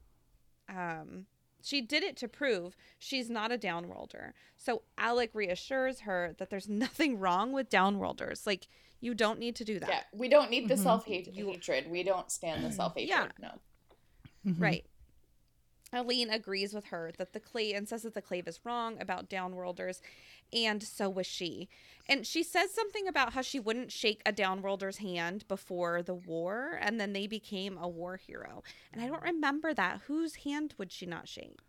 [0.70, 1.26] um,
[1.62, 4.32] she did it to prove she's not a downworlder.
[4.58, 8.46] So Alec reassures her that there's nothing wrong with downworlders.
[8.46, 8.68] Like
[9.00, 9.90] you don't need to do that.
[9.90, 10.84] yeah, we don't need the Mhm.
[10.84, 11.90] self hatred.
[11.92, 13.10] We don't stand the self hatred.
[13.40, 13.50] Yeah.
[14.46, 14.52] No.
[14.52, 14.62] Mhm.
[14.62, 14.86] Right.
[15.94, 19.30] Aline agrees with her that the clave and says that the clave is wrong about
[19.30, 20.02] downworlders,
[20.52, 21.70] and so was she.
[22.08, 26.80] And she says something about how she wouldn't shake a downworlder's hand before the war,
[26.82, 28.64] and then they became a war hero.
[28.92, 30.02] And I don't remember that.
[30.08, 31.60] Whose hand would she not shake?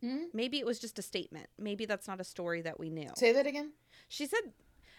[0.00, 0.24] Hmm?
[0.32, 1.48] Maybe it was just a statement.
[1.58, 3.10] Maybe that's not a story that we knew.
[3.16, 3.72] Say that again.
[4.08, 4.52] She said,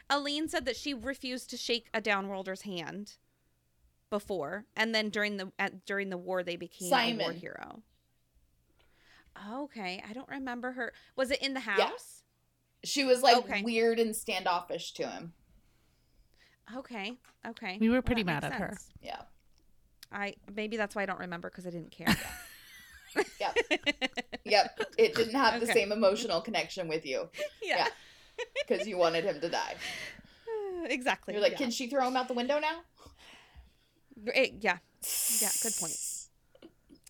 [0.09, 3.13] Aline said that she refused to shake a downworlder's hand
[4.10, 7.82] before, and then during the at, during the war they became a war hero.
[9.51, 10.93] Okay, I don't remember her.
[11.16, 12.24] Was it in the house?
[12.84, 13.62] She was like Okay.
[13.62, 15.34] weird and standoffish to him.
[16.76, 17.78] Okay, okay.
[17.80, 18.78] We were pretty that mad makes at her.
[19.01, 19.22] Yeah.
[20.12, 22.16] I maybe that's why I don't remember because I didn't care.
[23.39, 23.57] Yep.
[24.45, 24.80] Yep.
[24.97, 27.30] It didn't have the same emotional connection with you
[27.64, 27.88] yeah,
[28.68, 29.76] because you wanted him to die.
[30.86, 31.34] exactly.
[31.34, 31.57] You're like, yeah.
[31.57, 32.82] can she throw him out the window now?
[34.34, 34.78] Eh, yeah.
[35.41, 35.97] Yeah, good point.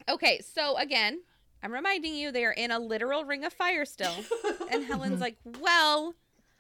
[0.07, 1.22] Okay, so again,
[1.64, 4.14] I'm reminding you they are in a literal ring of fire still.
[4.72, 6.14] And Helen's like, Well,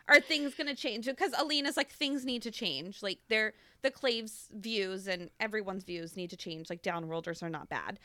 [0.07, 1.05] are things gonna change?
[1.05, 3.03] Because Alina's like things need to change.
[3.03, 6.69] Like they're the Claves' views and everyone's views need to change.
[6.69, 7.99] Like downworlders are not bad.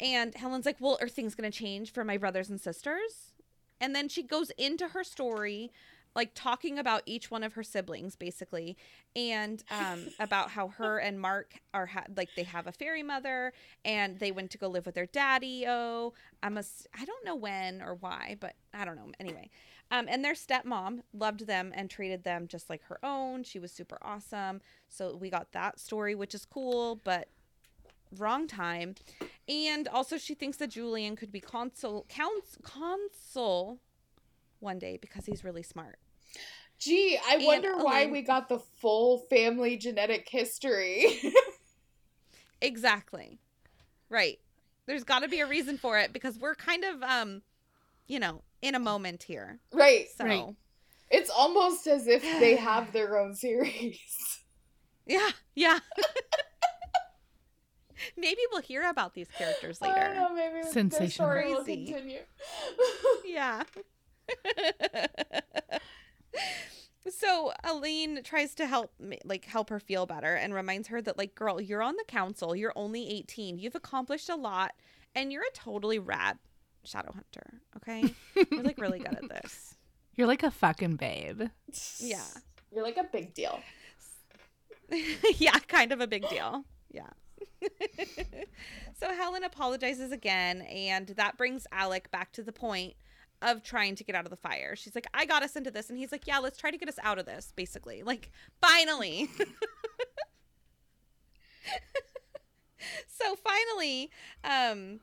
[0.00, 3.32] And Helen's like, well, are things gonna change for my brothers and sisters?
[3.80, 5.70] And then she goes into her story,
[6.18, 8.76] like talking about each one of her siblings, basically,
[9.14, 13.52] and um, about how her and Mark are ha- like they have a fairy mother,
[13.84, 15.64] and they went to go live with their daddy.
[15.68, 16.12] Oh,
[16.42, 16.64] I'm a
[16.98, 19.12] I don't know when or why, but I don't know.
[19.20, 19.48] Anyway,
[19.92, 23.44] um, and their stepmom loved them and treated them just like her own.
[23.44, 24.60] She was super awesome.
[24.88, 27.28] So we got that story, which is cool, but
[28.16, 28.96] wrong time.
[29.48, 33.78] And also, she thinks that Julian could be consul, couns, consul
[34.58, 36.00] one day because he's really smart.
[36.78, 41.06] Gee, I And wonder why we got the full family genetic history.
[42.60, 43.38] Exactly.
[44.10, 44.38] Right.
[44.86, 47.42] There's got to be a reason for it because we're kind of, um,
[48.08, 49.60] you know, in a moment here.
[49.72, 50.06] right.
[50.16, 50.56] So, Right.
[51.10, 54.40] It's almost as if they have their own series.
[55.06, 55.78] yeah, yeah.
[58.16, 60.14] Maybe we'll hear about these characters I don't later.
[60.14, 61.10] know, maybe the Sensational.
[61.28, 61.86] story will Crazy.
[61.86, 62.20] continue.
[63.24, 63.62] Yeah.
[67.10, 71.18] So Aline tries to help ma- like help her feel better and reminds her that
[71.18, 73.58] like girl, you're on the council, you're only 18.
[73.58, 74.72] You've accomplished a lot
[75.14, 76.38] and you're a totally rad
[76.84, 78.14] shadow hunter, okay?
[78.50, 79.74] You're like really good at this.
[80.16, 81.42] You're like a fucking babe.
[81.98, 82.24] Yeah.
[82.72, 83.60] You're like a big deal.
[85.36, 86.64] yeah, kind of a big deal.
[86.90, 87.10] Yeah.
[89.00, 92.94] so Helen apologizes again, and that brings Alec back to the point
[93.42, 94.74] of trying to get out of the fire.
[94.76, 95.90] She's like, I got us into this.
[95.90, 98.02] And he's like, Yeah, let's try to get us out of this, basically.
[98.02, 98.30] Like,
[98.60, 99.28] finally.
[103.06, 104.10] so finally,
[104.44, 105.00] um,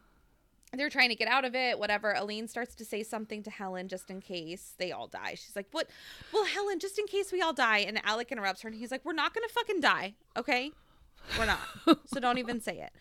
[0.74, 2.14] they're trying to get out of it, whatever.
[2.14, 5.36] Aline starts to say something to Helen just in case they all die.
[5.36, 5.90] She's like, What?
[6.34, 7.80] Well, Helen, just in case we all die.
[7.80, 10.72] And Alec interrupts her and he's like, We're not going to fucking die, okay?
[11.38, 11.60] We're not.
[12.06, 12.92] so don't even say it.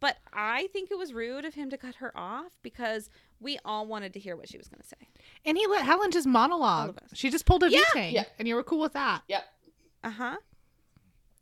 [0.00, 3.08] But I think it was rude of him to cut her off because
[3.40, 5.08] we all wanted to hear what she was going to say.
[5.46, 6.98] And he let Helen just monologue.
[7.14, 7.78] She just pulled a Yeah.
[7.94, 8.24] V-Tang, Yeah.
[8.38, 9.22] and you were cool with that.
[9.28, 9.42] Yep.
[10.04, 10.36] Uh huh.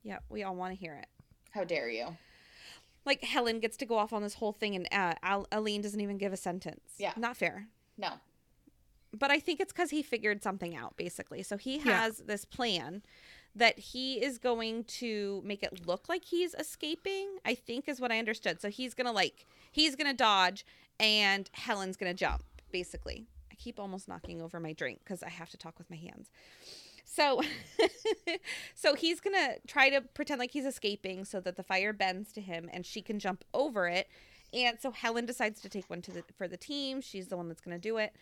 [0.05, 1.07] Yeah, we all want to hear it.
[1.51, 2.17] How dare you?
[3.05, 6.01] Like Helen gets to go off on this whole thing, and uh, Al- Aline doesn't
[6.01, 6.81] even give a sentence.
[6.99, 7.13] Yeah.
[7.17, 7.67] not fair.
[7.97, 8.11] No.
[9.13, 11.43] but I think it's because he figured something out, basically.
[11.43, 12.03] So he Yeah.
[12.03, 13.03] has this plan
[13.59, 18.11] that he is going to make it look like he's escaping, I think is what
[18.11, 18.61] I understood.
[18.61, 20.65] So he's going to like, he's going to dodge
[20.99, 23.27] and Helen's going to jump, basically.
[23.51, 26.31] I keep almost knocking over my drink because I have to talk with my hands.
[27.05, 27.41] So,
[28.75, 32.41] so he's gonna try to pretend like he's escaping so that the fire bends to
[32.43, 34.09] him and she can jump over it.
[34.53, 37.01] And so Helen decides to take one to the for the team.
[37.01, 38.13] She's the one that's gonna do it.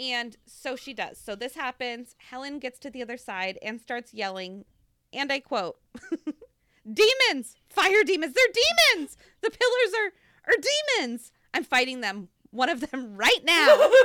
[0.00, 1.18] And so she does.
[1.18, 2.16] So this happens.
[2.18, 4.64] Helen gets to the other side and starts yelling,
[5.12, 5.76] and I quote,
[6.90, 7.56] "Demons!
[7.68, 8.34] Fire demons!
[8.34, 9.18] They're demons!
[9.42, 10.12] The pillars are
[10.52, 10.56] are
[10.96, 11.32] demons!
[11.52, 12.28] I'm fighting them.
[12.50, 13.90] One of them right now."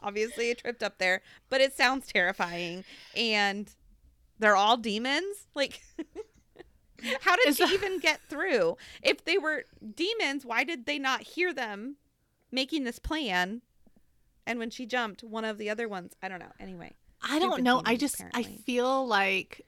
[0.00, 2.84] Obviously, it tripped up there, but it sounds terrifying.
[3.16, 3.70] And
[4.38, 5.46] they're all demons?
[5.54, 5.80] Like,
[7.22, 8.76] how did Is she that- even get through?
[9.02, 9.64] If they were
[9.96, 11.96] demons, why did they not hear them
[12.50, 13.62] making this plan?
[14.46, 16.52] And when she jumped, one of the other ones, I don't know.
[16.60, 16.92] Anyway,
[17.22, 17.78] I don't Stupid know.
[17.84, 19.62] I demons, just I feel like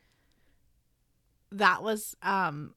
[1.53, 2.75] that was um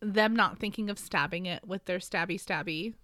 [0.00, 2.94] them not thinking of stabbing it with their stabby stabby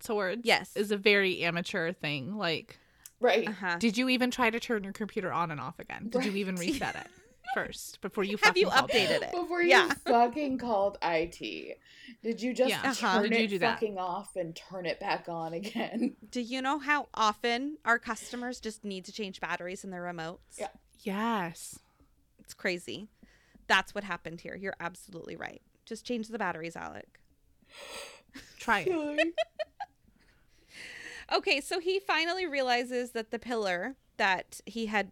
[0.00, 0.42] swords.
[0.44, 0.70] Yes.
[0.76, 2.36] is a very amateur thing.
[2.36, 2.78] Like,
[3.20, 3.48] Right.
[3.48, 3.76] uh huh.
[3.78, 6.08] did you even try to turn your computer on and off again?
[6.08, 7.06] Did you even reset it
[7.54, 9.08] first before you Have you fucking called it?
[9.08, 9.32] updated it?
[9.32, 9.88] Before you Yeah.
[10.06, 11.76] fucking called IT,
[12.22, 12.82] did you just Yeah.
[12.90, 13.20] Uh-huh.
[13.20, 13.74] turn Did you it do that?
[13.74, 16.16] fucking off and turn it back on again?
[16.30, 20.58] Do you know how often our customers just need to change batteries in their remotes?
[20.58, 20.68] Yeah.
[21.00, 21.78] Yes.
[22.40, 23.08] It's crazy.
[23.66, 24.54] That's what happened here.
[24.56, 25.62] You're absolutely right.
[25.86, 27.20] Just change the batteries, Alec.
[28.58, 29.34] Try it.
[31.32, 35.10] Okay, so he finally realizes that the pillar that he had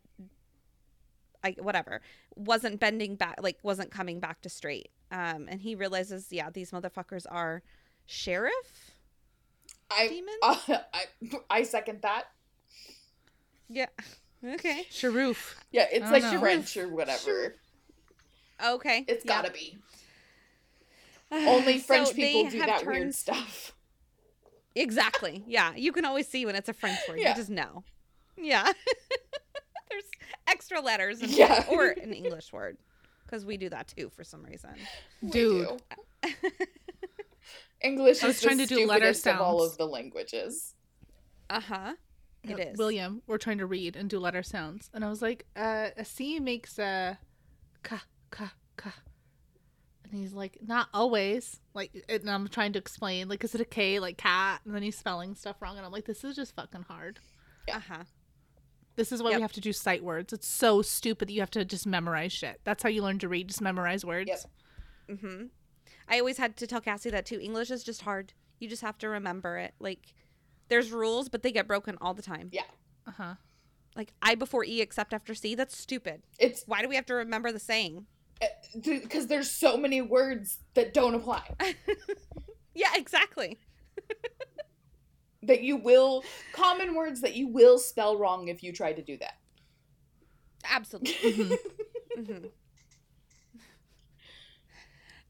[1.45, 2.01] I whatever
[2.35, 4.91] wasn't bending back like wasn't coming back to straight.
[5.11, 7.63] Um and he realizes yeah, these motherfuckers are
[8.07, 8.93] sheriff?
[9.91, 10.39] I, Demons?
[10.43, 10.57] uh,
[10.95, 11.05] I
[11.51, 12.25] I second that.
[13.69, 13.87] Yeah.
[14.45, 14.87] Okay.
[14.91, 15.55] Sharoof.
[15.71, 16.41] Yeah, it's like don't know.
[16.41, 17.55] French or whatever.
[18.65, 19.05] Okay.
[19.07, 19.41] It's yeah.
[19.41, 19.79] gotta be.
[21.33, 23.73] Only French they people do have that weird stuff.
[24.75, 25.45] Exactly.
[25.47, 25.75] Yeah.
[25.75, 27.21] You can always see when it's a French word.
[27.21, 27.31] Yeah.
[27.31, 27.85] You just know.
[28.37, 28.73] Yeah.
[30.69, 31.65] There's extra letters in Yeah.
[31.71, 32.79] or an English word
[33.25, 34.71] because we do that too for some reason.
[35.29, 35.69] Dude.
[37.81, 40.75] English I was is trying the to do letter stupidest of all of the languages.
[41.51, 41.95] Uh huh.
[42.45, 42.79] It uh, is.
[42.79, 46.05] William, we're trying to read and do letter sounds, and I was like, uh, a
[46.05, 47.19] C makes a
[47.83, 48.93] ka ka ka,
[50.05, 51.61] and he's like, not always.
[51.75, 54.83] Like, and I'm trying to explain, like, is it a K, like cat, and then
[54.83, 57.21] he's spelling stuff wrong, and I'm like, this is just fucking hard.
[57.73, 58.05] Uh huh.
[58.97, 59.39] This is why Yep.
[59.39, 60.33] we have to do sight words.
[60.33, 62.61] It's so stupid that you have to just memorize shit.
[62.65, 64.29] That's how you learn to read, just memorize words.
[64.29, 65.19] Yep.
[65.19, 65.45] Mm-hmm.
[66.09, 67.41] I always had to tell Cassie that too.
[67.41, 68.33] English is just hard.
[68.59, 69.75] You just have to remember it.
[69.81, 70.15] Like,
[70.69, 72.49] there's rules, but they get broken all the time.
[72.53, 72.63] Yeah.
[73.07, 73.35] Uh huh.
[73.97, 75.55] Like I before E except after C.
[75.55, 76.23] That's stupid.
[76.39, 78.07] It's Why do we have to remember the saying?
[78.83, 81.55] because there's so many words that don't apply
[82.75, 83.59] Yeah, exactly.
[85.43, 89.17] that you will common words that you will spell wrong if you try to do
[89.19, 89.35] that.
[90.71, 91.59] Absolutely.
[92.17, 92.47] hmm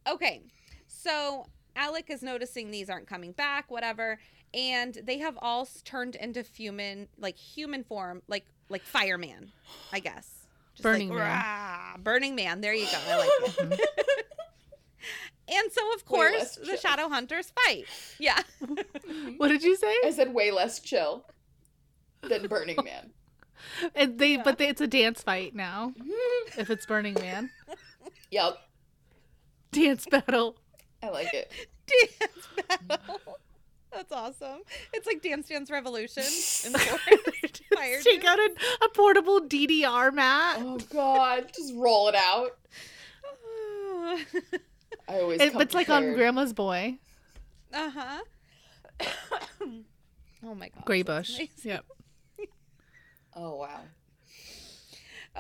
[0.09, 0.43] Okay,
[0.89, 1.47] so
[1.77, 4.19] Alec is noticing these aren't coming back, whatever,
[4.53, 9.53] and they have all turned into human, like human form, like like fireman,
[9.93, 10.47] I guess.
[10.75, 12.01] Just Burning like, Man.
[12.03, 12.61] Burning Man.
[12.61, 12.99] There you go.
[13.09, 13.31] I like
[13.81, 13.89] it.
[15.49, 16.77] and so, of course, the chill.
[16.77, 17.85] Shadow Hunters fight.
[18.19, 18.41] Yeah.
[19.37, 19.95] What did you say?
[20.05, 21.25] I said way less chill
[22.23, 23.11] than Burning Man.
[23.95, 24.43] And they, Yeah.
[24.45, 25.93] but they, it's a dance fight now.
[26.59, 27.51] If it's Burning Man,
[28.31, 28.57] Yep,
[29.73, 30.57] dance dance battle.
[31.03, 31.51] I like it.
[31.87, 32.49] Dance
[32.89, 33.39] battle.
[33.93, 34.61] That's awesome.
[34.95, 36.23] It's like Dance Dance Revolution.
[36.65, 36.73] in
[37.77, 38.51] Fire Take out a,
[38.85, 40.57] a portable DDR mat.
[40.61, 42.57] Oh God, just roll it out.
[45.09, 45.41] I always.
[45.41, 46.15] It- come it's like on.
[46.15, 46.99] Grandma's Boy.
[47.73, 48.21] Uh huh.
[50.45, 50.85] oh my god.
[50.85, 51.37] Gray Bush.
[51.37, 51.55] amazing.
[51.65, 51.85] Yep.
[53.35, 53.81] Oh wow.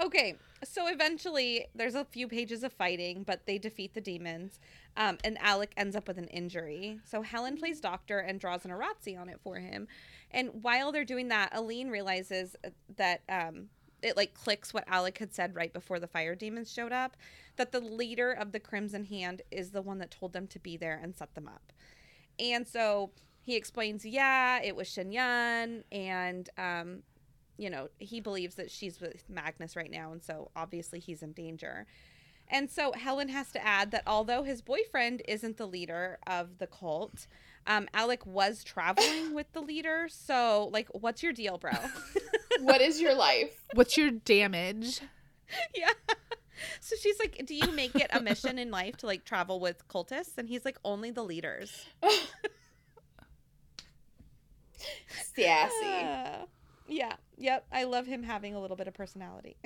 [0.03, 4.59] Okay, so eventually there's a few pages of fighting, but they defeat the demons,
[4.96, 7.00] um, and Alec ends up with an injury.
[7.05, 9.88] So Helen plays doctor and draws an iratze on it for him.
[10.30, 12.57] And while they're doing that, Aline realizes
[12.96, 13.68] that um,
[14.03, 17.16] it like clicks what Alec had said right before the fire demons showed up,
[17.57, 20.76] that the leader of the Crimson Hand is the one that told them to be
[20.76, 21.72] there and set them up.
[22.38, 23.11] And so
[23.42, 27.03] he explains, yeah, it was Shinyun, and um,
[27.57, 31.32] you know, he believes that she's with Magnus right now, and so obviously he's in
[31.32, 31.86] danger.
[32.48, 36.66] And so Helen has to add that although his boyfriend isn't the leader of the
[36.66, 37.26] cult,
[37.66, 40.07] um, Alec was traveling with the leader.
[40.11, 41.70] So, like, what's your deal, bro?
[42.61, 43.50] What is your life?
[43.74, 45.00] What's your damage?
[45.74, 45.90] yeah.
[46.80, 49.86] So she's like, Do you make it a mission in life to like travel with
[49.88, 50.38] cultists?
[50.38, 51.86] And he's like, Only the leaders.
[55.34, 55.86] Sassy.
[55.86, 56.46] Uh,
[56.88, 57.14] yeah.
[57.38, 57.66] Yep.
[57.72, 59.57] I love him having a little bit of personality.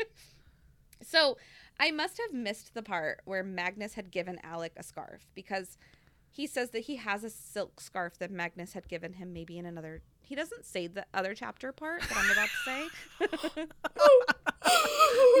[1.02, 1.36] so
[1.78, 5.78] I must have missed the part where Magnus had given Alec a scarf because
[6.30, 9.66] he says that he has a silk scarf that Magnus had given him maybe in
[9.66, 10.02] another.
[10.30, 13.66] He doesn't say the other chapter part that I'm about to say.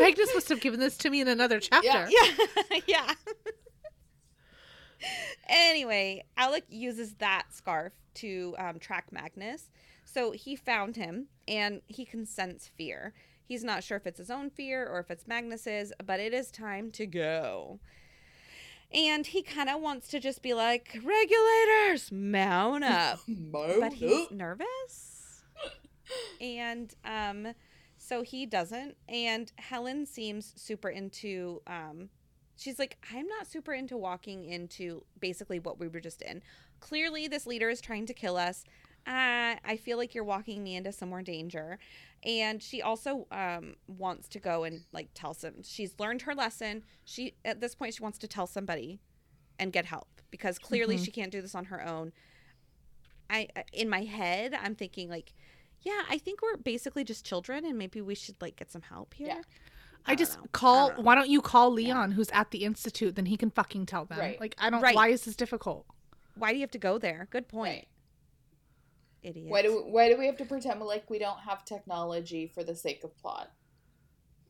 [0.00, 1.86] Magnus must have given this to me in another chapter.
[2.10, 2.80] yeah.
[2.88, 3.14] yeah.
[5.48, 9.70] anyway, Alec uses that scarf to um, track Magnus.
[10.04, 13.14] So he found him and he can sense fear.
[13.44, 16.50] He's not sure if it's his own fear or if it's Magnus's, but it is
[16.50, 17.78] time to go.
[18.92, 23.20] And he kind of wants to just be like, regulators, mount up.
[23.80, 25.42] But he's nervous.
[26.40, 27.54] And um
[27.98, 28.96] so he doesn't.
[29.08, 32.08] And helen seems super into um
[32.56, 36.42] she's like i'm not super into walking into basically what we were just in.
[36.80, 38.64] Clearly this leader is trying to kill us
[39.06, 41.78] uh, i feel like you're walking me into some more danger
[42.22, 46.82] and she also um wants to go and like tell some she's learned her lesson
[47.04, 49.00] she at this point she wants to tell somebody
[49.58, 51.04] and get help because clearly Mhm.
[51.04, 52.12] she can't do this on her own
[53.28, 55.32] I in my head I'm thinking like,
[55.82, 59.14] yeah, I think we're basically just children and maybe we should like get some help
[59.14, 59.28] here.
[59.28, 59.40] Yeah.
[60.04, 60.44] I don't just know.
[60.44, 60.88] I call.
[60.90, 61.04] don't.
[61.04, 63.14] Why don't you call Leon, who's at the institute?
[63.14, 64.18] Then he can fucking tell them.
[64.18, 64.40] Right.
[64.40, 64.80] Like I don't.
[64.82, 64.96] Right.
[64.96, 65.86] Why is this difficult?
[66.36, 67.28] Why do you have to go there?
[67.30, 67.74] Good point.
[67.74, 67.88] Right.
[69.22, 69.48] Idiot.
[69.50, 72.74] Why do why do we have to pretend like we don't have technology for the
[72.74, 73.50] sake of plot?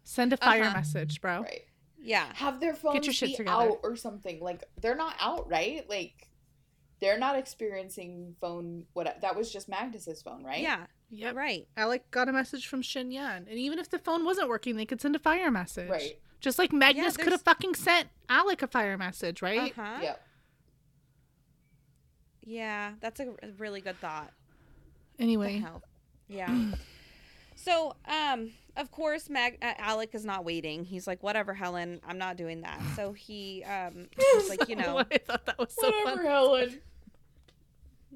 [0.04, 0.76] Send a fire Uh-huh.
[0.76, 1.40] message, bro.
[1.42, 1.62] Right.
[1.98, 2.32] yeah.
[2.34, 3.56] Have their phones your shit be together.
[3.56, 4.40] out or something.
[4.40, 5.88] Like they're not out, right?
[5.88, 6.28] Like
[7.00, 10.60] they're not experiencing phone what that was just Magnus's phone, right?
[10.62, 10.86] Yeah.
[11.10, 11.32] Yeah.
[11.32, 11.66] Right.
[11.76, 15.00] Alec got a message from Shinyun, and even if the phone wasn't working, they could
[15.00, 15.90] send a fire message.
[15.90, 16.20] Right.
[16.40, 19.72] Just like Magnus could have fucking sent Alec a fire message, right?
[19.76, 19.98] Uh-huh.
[20.02, 20.26] Yep.
[22.42, 24.32] Yeah, that's a r- really good thought.
[25.20, 25.82] The Anyway, hell?
[26.28, 26.70] Yeah.
[27.54, 30.82] so, um, of course, Mag- uh, Alec is not waiting.
[30.84, 34.98] He's like, "Whatever, Helen, I'm not doing that." So he, um, he's like, you know,
[34.98, 36.24] I thought that was so Whatever, fun.
[36.26, 36.80] Helen.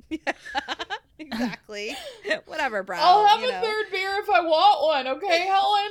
[0.09, 0.33] Yeah,
[1.19, 1.95] exactly.
[2.47, 2.97] Whatever, bro.
[2.99, 3.61] I'll have you a know.
[3.61, 5.91] third beer if I want one, okay, Helen?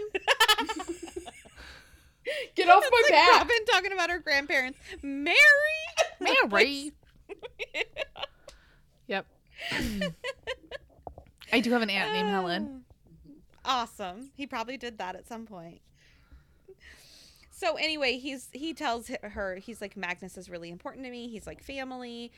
[2.56, 3.38] Get off my It's like back.
[3.40, 4.80] Robin talking about her grandparents.
[5.04, 5.38] Mary.
[6.20, 6.92] Mary.
[9.08, 9.26] yep.
[11.54, 12.84] I do have an aunt named Helen.
[13.64, 14.32] Awesome.
[14.36, 15.82] He probably did that at some point.
[17.52, 21.28] So anyway, he's he tells her he's like Magnus is really important to me.
[21.28, 22.32] He's like family.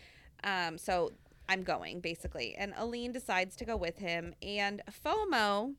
[0.43, 1.13] Um so
[1.47, 2.55] I'm going basically.
[2.55, 5.75] And Aline decides to go with him and FOMO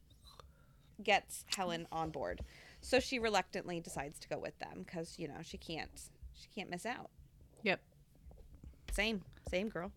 [1.03, 2.41] gets Helen on board.
[2.81, 5.91] So she reluctantly decides to go with them cuz you know, she can't
[6.33, 7.11] she can't miss out.
[7.65, 7.81] Yep.
[8.93, 9.21] Same.
[9.51, 9.93] Same girl.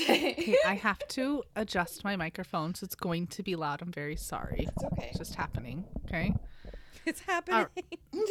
[0.00, 3.82] Okay, I have to adjust my microphone, so it's going to be loud.
[3.82, 4.68] I'm very sorry.
[4.68, 5.08] It's okay.
[5.10, 5.84] It's just happening.
[6.06, 6.34] Okay.
[7.06, 7.66] It's happening.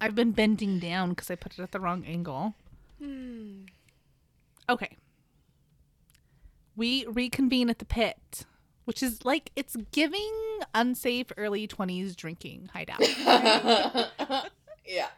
[0.00, 2.54] I've been bending down because I put it at the wrong angle.
[2.98, 3.62] Hmm.
[4.68, 4.96] Okay.
[6.76, 8.46] We reconvene at the pit,
[8.84, 10.32] which is like it's giving
[10.74, 13.00] unsafe early 20s drinking hideout.
[14.86, 15.08] yeah.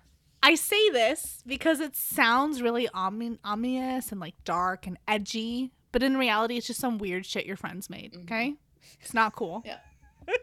[0.42, 6.02] I say this because it sounds really omin- ominous and like dark and edgy, but
[6.02, 8.12] in reality, it's just some weird shit your friends made.
[8.12, 8.22] Mm-hmm.
[8.22, 8.54] Okay,
[9.00, 9.62] it's not cool.
[9.64, 9.78] Yeah.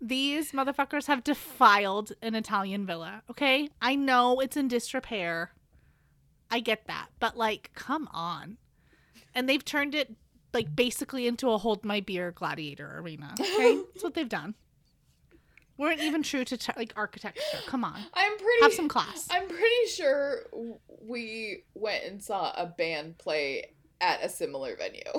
[0.00, 3.22] These motherfuckers have defiled an Italian villa.
[3.30, 5.52] Okay, I know it's in disrepair.
[6.50, 8.58] I get that, but like, come on.
[9.34, 10.14] And they've turned it
[10.52, 13.34] like basically into a hold my beer gladiator arena.
[13.40, 14.54] Okay, that's what they've done.
[15.78, 17.40] Weren't even true to t- like architecture.
[17.66, 19.26] Come on, I'm pretty have some class.
[19.30, 20.46] I'm pretty sure
[21.00, 25.02] we went and saw a band play at a similar venue.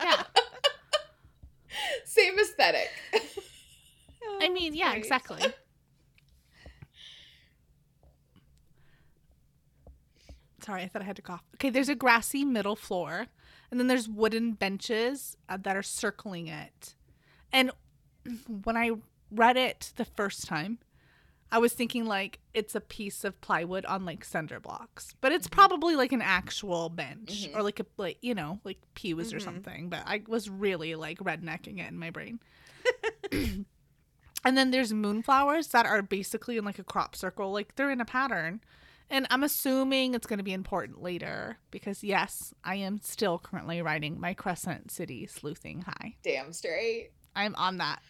[0.00, 0.22] Yeah.
[2.04, 2.88] Same aesthetic.
[4.40, 4.98] I mean, yeah, Great.
[4.98, 5.42] exactly.
[10.64, 11.42] Sorry, I thought I had to cough.
[11.56, 13.26] Okay, there's a grassy middle floor,
[13.70, 16.94] and then there's wooden benches uh, that are circling it.
[17.52, 17.70] And
[18.64, 18.92] when I
[19.30, 20.78] read it the first time,
[21.50, 25.48] I was thinking like it's a piece of plywood on like cinder blocks, but it's
[25.48, 27.56] probably like an actual bench Mhm.
[27.56, 29.42] or like a like you know like pews or Mhm.
[29.44, 29.88] something.
[29.88, 32.40] But I was really like rednecking it in my brain.
[33.32, 38.00] and then there's moonflowers that are basically in like a crop circle, like they're in
[38.00, 38.60] a pattern.
[39.10, 43.80] And I'm assuming it's going to be important later because yes, I am still currently
[43.80, 46.16] writing my Crescent City sleuthing high.
[46.22, 47.12] Damn straight.
[47.34, 48.02] I'm on that.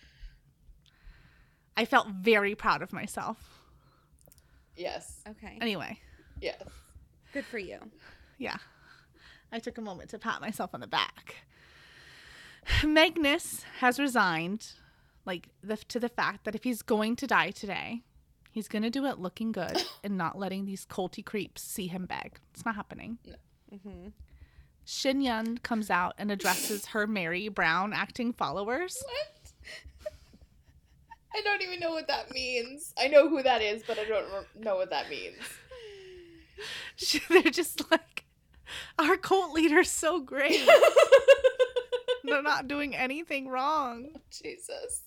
[1.78, 3.62] I felt very proud of myself.
[4.76, 5.22] Yes.
[5.28, 5.58] Okay.
[5.60, 6.00] Anyway,
[6.40, 6.60] Yes.
[7.32, 7.78] Good for you.
[8.36, 8.56] yeah.
[9.52, 11.36] I took a moment to pat myself on the back.
[12.84, 14.72] Magnus has resigned
[15.24, 18.02] like the, to the fact that if he's going to die today,
[18.50, 22.06] he's going to do it looking good and not letting these culty creeps see him
[22.06, 22.40] beg.
[22.52, 23.18] It's not happening.
[23.72, 24.08] Mm-hmm.
[24.84, 28.96] Shinyun comes out and addresses her Mary Brown acting followers.
[29.04, 29.37] What?
[31.34, 32.92] I don't even know what that means.
[32.98, 34.26] I know who that is, but I don't
[34.58, 35.36] know what that means.
[37.28, 38.24] They're just like,
[38.98, 40.66] our cult leader's so great.
[42.24, 44.08] They're not doing anything wrong.
[44.30, 45.02] Jesus.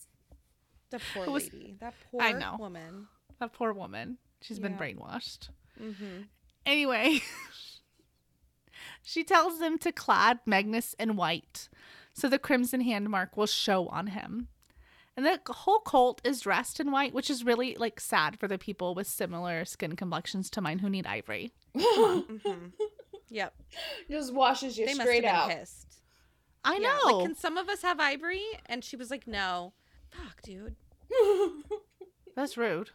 [0.91, 1.75] The poor It was- lady.
[1.79, 2.55] That poor I know.
[2.59, 3.07] woman.
[3.39, 4.17] That poor woman.
[4.41, 5.49] She's been brainwashed.
[5.81, 6.23] Mm-hmm.
[6.65, 7.19] Anyway,
[9.03, 11.69] she tells them to clad Magnus in white
[12.13, 14.47] so the crimson hand mark will show on him.
[15.17, 18.57] And the whole cult is dressed in white, which is really like sad for the
[18.57, 21.51] people with similar skin complexions to mine who need ivory.
[21.75, 22.67] Mm-hmm.
[23.29, 23.53] Yep.
[24.09, 25.49] Just washes you They must straight have out.
[25.57, 25.99] pissed.
[26.63, 27.17] I Yeah, know.
[27.17, 28.43] Like, can some of us have ivory?
[28.67, 29.73] And she was like, no.
[30.11, 30.75] Fuck, dude.
[32.35, 32.91] That's rude.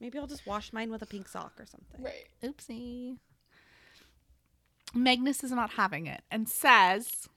[0.00, 2.02] Maybe I'll just wash mine with a pink sock or something.
[2.02, 2.26] right.
[2.42, 3.16] Oopsie.
[4.94, 7.28] Magnus is not having it and says,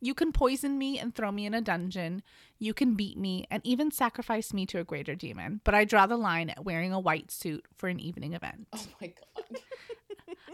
[0.00, 2.22] You can poison me and throw me in a dungeon.
[2.60, 5.60] You can beat me and even sacrifice me to a greater demon.
[5.64, 8.68] But I draw the line at wearing a white suit for an evening event.
[8.72, 9.58] Oh my god.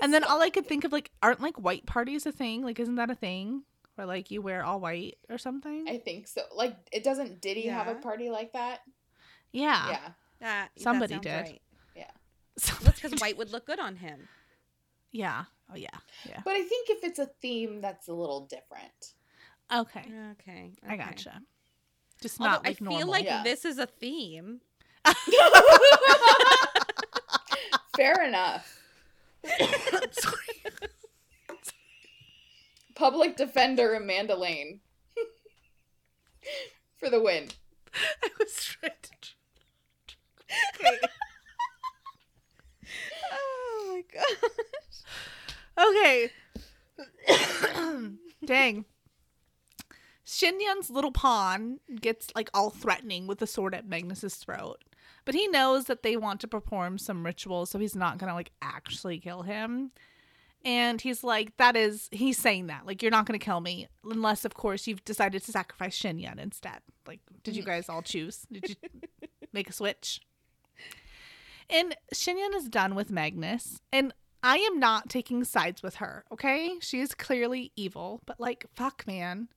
[0.02, 2.62] And then all I could think of, like, aren't like white parties a thing?
[2.62, 3.62] Like, isn't that a thing?
[3.94, 5.86] Where like you wear all white or something?
[5.88, 6.42] I think so.
[6.54, 8.80] Like, it doesn't Diddy have a party like that?
[9.52, 9.88] yeah.
[9.88, 9.98] Yeah.
[10.40, 11.32] That, that Somebody sounds did.
[11.32, 11.60] Right.
[12.58, 14.28] Somebody That's because white would look good on him.
[15.12, 15.44] Yeah.
[15.70, 15.88] Oh, yeah.
[16.28, 16.40] Yeah.
[16.44, 19.14] But I think if it's a theme, that's a little different.
[19.74, 20.04] Okay.
[20.32, 20.72] Okay.
[20.88, 21.40] I gotcha.
[22.20, 23.42] Just Although not like I feel like Yeah.
[23.42, 24.60] this is a theme.
[27.96, 28.80] Fair enough.
[30.10, 30.62] Sorry.
[32.94, 34.80] Public defender Amanda Lane.
[36.96, 37.48] For the win.
[38.22, 39.10] I was trying to.
[40.74, 40.98] Okay.
[43.32, 45.02] Oh my gosh.
[45.88, 46.30] Okay.
[48.44, 48.84] Dang.
[50.26, 54.82] Shinyun's little pawn gets like all threatening with the sword at Magnus's throat.
[55.24, 58.52] But he knows that they want to perform some ritual, so he's not gonna like
[58.60, 59.92] actually kill him.
[60.64, 62.86] And he's like, that is he's saying that.
[62.86, 63.86] Like, you're not gonna kill me.
[64.04, 66.80] Unless of course you've decided to sacrifice Shinyun instead.
[67.06, 68.46] Like, did you guys all choose?
[68.50, 68.76] Did you
[69.52, 70.20] make a switch?
[71.70, 74.12] And Shinyun is done with Magnus, and
[74.42, 76.76] I am not taking sides with her, okay?
[76.80, 79.48] She is clearly evil, but like, fuck, man.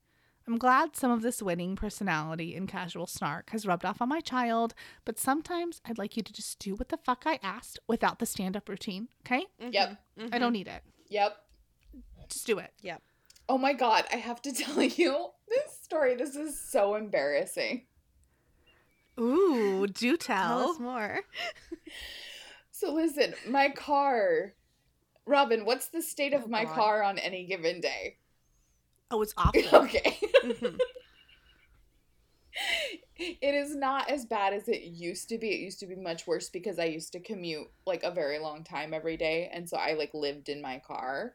[0.50, 4.20] I'm glad some of this winning personality and casual snark has rubbed off on my
[4.20, 4.74] child,
[5.06, 8.26] but sometimes I'd like you to just do what the fuck I asked without the
[8.26, 9.46] stand up routine, okay?
[9.62, 9.74] Mm-hmm.
[9.74, 9.98] Yep.
[10.18, 10.54] I don't mm-hmm.
[10.54, 10.82] need it.
[11.10, 11.38] Yep.
[12.30, 12.72] Just do it.
[12.82, 13.04] Yep.
[13.48, 16.16] Oh my god, I have to tell you this story.
[16.16, 17.86] This is so embarrassing.
[19.20, 20.18] Ooh, do Tell
[20.62, 20.72] tell.
[20.72, 21.20] us more.
[22.72, 24.54] So listen, my car.
[25.28, 26.74] Robin, what's the state of Oh, my God.
[26.74, 28.18] car on any given day?
[29.12, 29.64] Oh, it's awful.
[29.74, 30.18] Okay.
[30.44, 30.80] Mhm.
[33.18, 35.50] it is not as bad as it used to be.
[35.50, 38.64] It used to be much worse because I used to commute like a very long
[38.64, 41.34] time every day, and so I like lived in my car.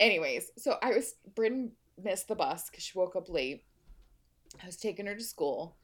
[0.00, 3.64] Anyways, so I was Bryn missed the bus because she woke up late.
[4.62, 5.76] I was taking her to school,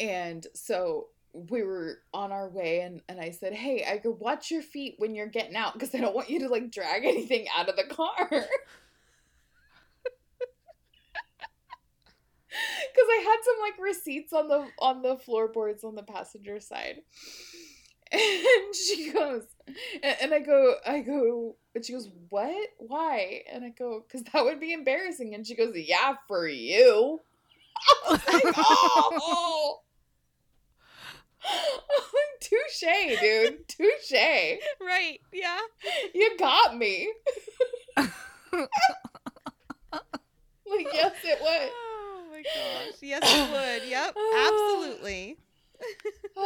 [0.00, 4.50] and so we were on our way, and and I said, "Hey, I could watch
[4.50, 7.46] your feet when you're getting out because I don't want you to like drag anything
[7.56, 8.46] out of the car."
[12.92, 17.02] Because I had some like receipts on the on the floorboards on the passenger side.
[18.14, 19.44] And she goes,
[20.02, 22.68] and, and I go, I go, and she goes, what?
[22.76, 23.40] Why?
[23.50, 25.34] And I go, because that would be embarrassing.
[25.34, 27.20] And she goes, yeah, for you.
[28.10, 28.22] Like,
[28.56, 29.80] oh,
[32.40, 34.12] touche, dude, touche.
[34.80, 35.20] right.
[35.32, 35.58] Yeah.
[36.14, 37.12] You got me.
[37.96, 38.10] like,
[40.92, 41.70] yes, it would.
[41.72, 42.91] Oh my gosh.
[43.02, 43.88] Yes, it would.
[43.90, 44.16] Yep.
[44.46, 45.38] Absolutely.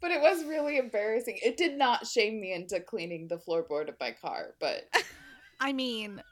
[0.00, 1.38] but it was really embarrassing.
[1.42, 4.84] It did not shame me into cleaning the floorboard of my car, but
[5.60, 6.22] I mean,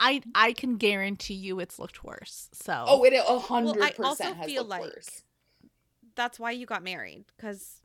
[0.00, 2.48] I I can guarantee you it's looked worse.
[2.52, 5.22] So oh, it a hundred I also percent has feel looked like- worse.
[6.14, 7.80] That's why you got married because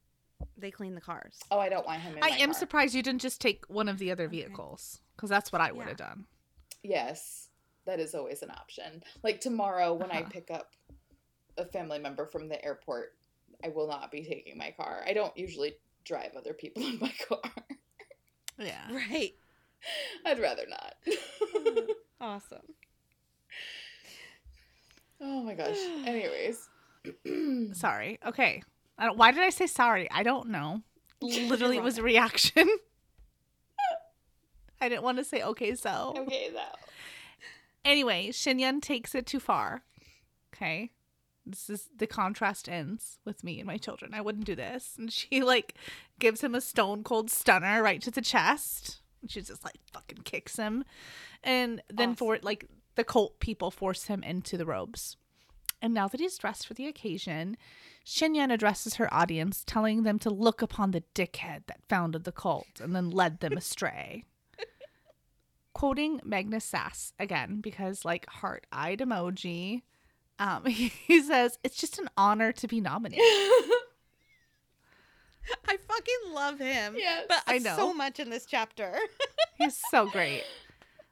[0.58, 1.38] they clean the cars.
[1.51, 2.60] Oh, I don't want him in I my am car.
[2.60, 4.38] surprised you didn't just take one of the other Okay.
[4.38, 5.88] vehicles because that's what I would Yeah.
[5.89, 6.26] have done.
[6.82, 7.49] Yes,
[7.86, 9.04] that is always an option.
[9.22, 10.30] Like tomorrow when I Uh-huh.
[10.32, 10.72] pick up
[11.58, 13.16] a family member from the airport,
[13.64, 15.04] I will not be taking my car.
[15.06, 17.39] I don't usually drive other people in my car.
[18.58, 18.91] Yeah.
[18.91, 19.34] Right.
[20.26, 20.95] I'd rather not.
[22.22, 22.62] Awesome.
[25.20, 25.76] oh my gosh.
[26.06, 26.70] Anyways.
[27.78, 28.18] Sorry.
[28.26, 28.64] Okay.
[28.97, 30.10] I don't, why did I say sorry?
[30.10, 30.84] I don't know.
[31.22, 32.66] Literally, it was a reaction.
[34.80, 36.14] I didn't want to say okay, so.
[36.18, 36.78] okay, though.
[37.84, 39.84] Anyway, Shinyun takes it too far.
[40.54, 40.91] Okay.
[41.46, 44.14] This is the contrast ends with me and my children.
[44.14, 44.96] I wouldn't do this.
[44.98, 45.76] And she like
[46.20, 49.02] gives him a stone cold stunner right to the chest.
[49.22, 50.84] And she just like fucking kicks him.
[51.44, 52.66] And then for like
[52.96, 55.18] the cult people force him into the robes.
[55.82, 57.58] And now that he's dressed for the occasion,
[58.06, 62.80] Shinyun addresses her audience, telling them to look upon the dickhead that founded the cult
[62.80, 64.24] and then led them astray
[65.74, 69.82] quoting Magnus Sass again because like heart eyed emoji.
[70.44, 73.24] Um, he says it's just an honor to be nominated.
[75.68, 76.95] I fucking love him.
[76.98, 77.26] Yes.
[77.30, 77.76] But I know.
[77.78, 78.94] so much in this chapter.
[79.57, 80.44] He's so great.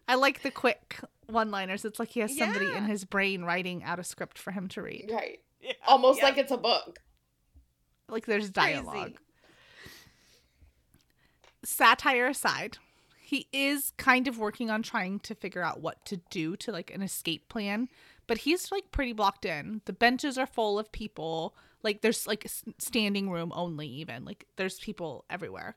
[0.08, 1.86] I like the quick one liners.
[1.86, 4.82] It's like he has somebody in his brain writing out a script for him to
[4.82, 5.10] read.
[5.14, 5.40] right.
[5.88, 6.99] Almost like it's a book.
[8.10, 8.74] Like there's Crazy.
[8.74, 9.14] dialogue.
[11.64, 12.80] Satire aside,
[13.22, 16.94] he is kind of working on trying to figure out what to do to like
[16.94, 17.88] an escape plan,
[18.27, 19.81] but he's like pretty blocked in.
[19.85, 21.56] The benches are full of people.
[21.84, 24.26] Like there's like standing room only even.
[24.26, 25.76] Like there's people everywhere.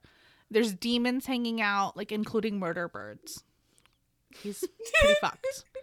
[0.51, 3.43] There's demons hanging out, like including murder birds.
[4.43, 4.65] He's
[5.01, 5.65] pretty fucked.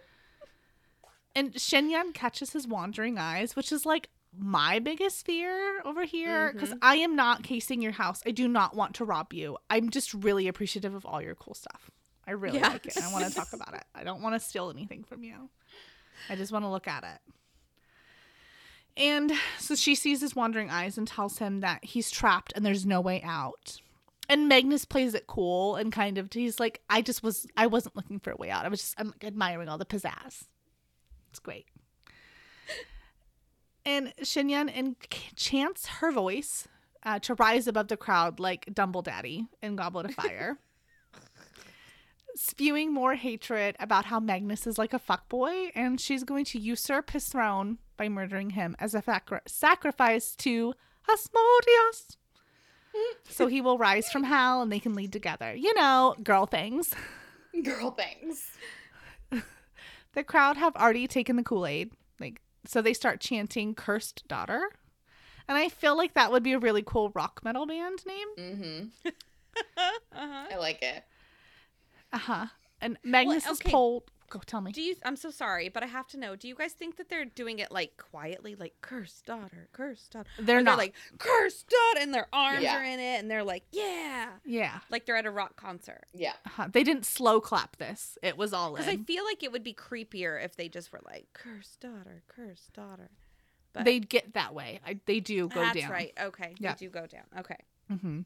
[1.34, 6.58] And Shinyun catches his wandering eyes, which is like my biggest fear over here mm-hmm.
[6.58, 8.22] because I am not casing your house.
[8.26, 9.56] I do not want to rob you.
[9.70, 11.90] I'm just really appreciative of all your cool stuff.
[12.26, 12.68] I really Yeah.
[12.68, 12.98] like it.
[13.02, 13.84] I want to talk about it.
[13.94, 15.48] I don't want to steal anything from you.
[16.28, 17.32] I just want to look at it.
[18.96, 22.84] And so she sees his wandering eyes and tells him that he's trapped and there's
[22.84, 23.80] no way out.
[24.28, 27.96] And Magnus plays it cool and kind of he's like, I just was I wasn't
[27.96, 28.64] looking for a way out.
[28.64, 30.44] I was just I'm admiring all the pizzazz.
[31.30, 31.66] It's great.
[33.84, 36.68] And Shinyun enchants her voice
[37.02, 40.58] uh, to rise above the crowd like Dumble Daddy in Goblet of Fire.
[42.36, 47.10] spewing more hatred about how Magnus is like a fuckboy and she's going to usurp
[47.10, 50.74] his throne by murdering him as a sacri- sacrifice to
[51.10, 52.16] Asmodeus.
[53.28, 55.54] so he will rise from hell and they can lead together.
[55.54, 56.94] You know, girl things.
[57.62, 58.50] Girl things.
[60.14, 61.92] The crowd have already taken the Kool Aid.
[62.20, 64.70] Like, so they start chanting "Cursed Daughter,"
[65.48, 68.28] and I feel like that would be a really cool rock metal band name.
[68.38, 69.08] Mm-hmm.
[69.76, 70.46] uh-huh.
[70.52, 71.04] I like it.
[72.12, 72.46] Uh huh.
[72.80, 73.70] And Magnus is okay.
[73.70, 74.10] pulled.
[74.28, 74.72] Go tell me.
[74.72, 74.96] Do you?
[75.04, 76.36] I'm so sorry, but I have to know.
[76.36, 80.30] Do you guys think that they're doing it like quietly, like "cursed daughter, cursed daughter"?
[80.38, 80.78] They're Or not.
[80.78, 82.78] like "cursed daughter," and their arms Yeah.
[82.78, 84.80] are in it, and they're like, "Yeah," yeah.
[84.88, 86.04] like they're at a rock concert.
[86.14, 86.32] Yeah.
[86.46, 86.68] Uh-huh.
[86.72, 88.16] They didn't slow clap this.
[88.22, 91.02] It was all Because I feel like it would be creepier if they just were
[91.04, 93.10] like "cursed daughter, cursed daughter."
[93.74, 94.80] But They get that way.
[94.86, 95.90] I, they do go that's down.
[95.90, 96.12] right.
[96.18, 96.72] Okay, Yeah.
[96.72, 97.24] they do go down.
[97.38, 97.56] Okay.
[97.90, 98.20] Mm-hmm.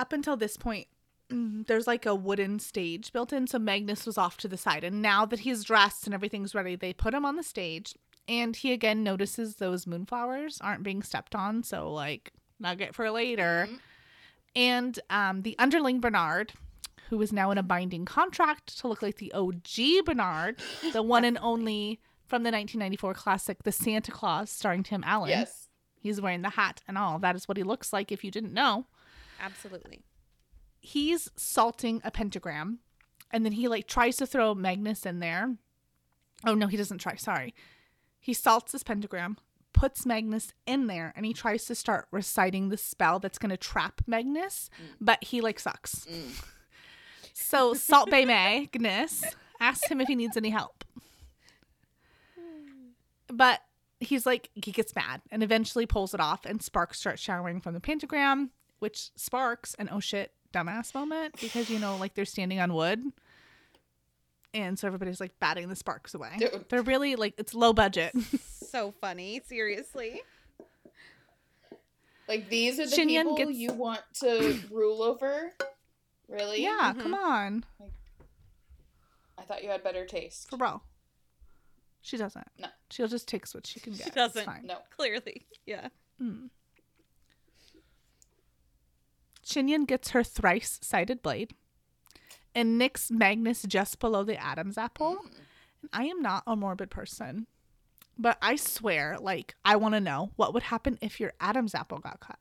[0.00, 0.86] Up until this point,
[1.30, 4.82] mm, there's like a wooden stage built in, so Magnus was off to the side.
[4.82, 7.94] And now that he's dressed and everything's ready, they put him on the stage.
[8.26, 13.68] And he again notices those moonflowers aren't being stepped on, so like nugget for later.
[13.70, 13.78] Mhm.
[14.56, 16.54] And um, the underling Bernard,
[17.10, 20.60] who is now in a binding contract to look like the OG Bernard,
[20.94, 25.28] the one and only from the 1994 classic, The Santa Claus, starring Tim Allen.
[25.28, 25.68] Yes.
[26.00, 27.18] He's wearing the hat and all.
[27.18, 28.86] That is what he looks like if you didn't know.
[29.40, 30.00] Absolutely.
[30.80, 32.78] He's salting a pentagram
[33.30, 35.56] and then he like tries to throw Magnus in there.
[36.46, 37.16] Oh no, he doesn't try.
[37.16, 37.54] Sorry.
[38.18, 39.38] He salts his pentagram,
[39.72, 43.56] puts Magnus in there, and he tries to start reciting the spell that's going to
[43.56, 44.68] trap Magnus,
[45.00, 46.06] but he like sucks.
[46.06, 46.44] Mm.
[47.32, 49.24] So Salt Bae Magnus
[49.60, 50.84] asks him if he needs any help.
[53.28, 53.60] But
[54.00, 57.72] he's like, he gets mad and eventually pulls it off, and sparks start showering from
[57.72, 58.50] the pentagram,
[58.80, 63.00] which sparks an oh shit, dumbass moment because, you know, like they're standing on wood.
[64.52, 66.32] And so everybody's like batting the sparks away.
[66.38, 66.64] Dude.
[66.68, 68.12] They're really like, it's low budget.
[68.42, 69.40] so funny.
[69.46, 70.22] Seriously.
[72.28, 75.52] Like these are the Shinyun people gets- you want to rule over?
[76.28, 76.62] Really?
[76.62, 77.02] yeah, Mhm.
[77.02, 77.64] come on.
[79.38, 80.48] I thought you had better taste.
[80.50, 80.82] For real.
[82.02, 82.46] She doesn't.
[82.58, 82.68] No.
[82.90, 84.04] She'll just take what she can get.
[84.04, 84.44] She doesn't.
[84.44, 84.64] fine.
[84.66, 84.78] No.
[84.96, 85.46] Clearly.
[85.66, 85.88] Yeah.
[86.20, 86.50] Mm.
[89.50, 91.54] Shinyun gets her thrice sided blade
[92.54, 95.18] and nicks Magnus just below the Adam's apple.
[95.82, 97.46] And I am not a morbid person,
[98.18, 101.98] but I swear, like, I want to know what would happen if your Adam's apple
[101.98, 102.38] got cut.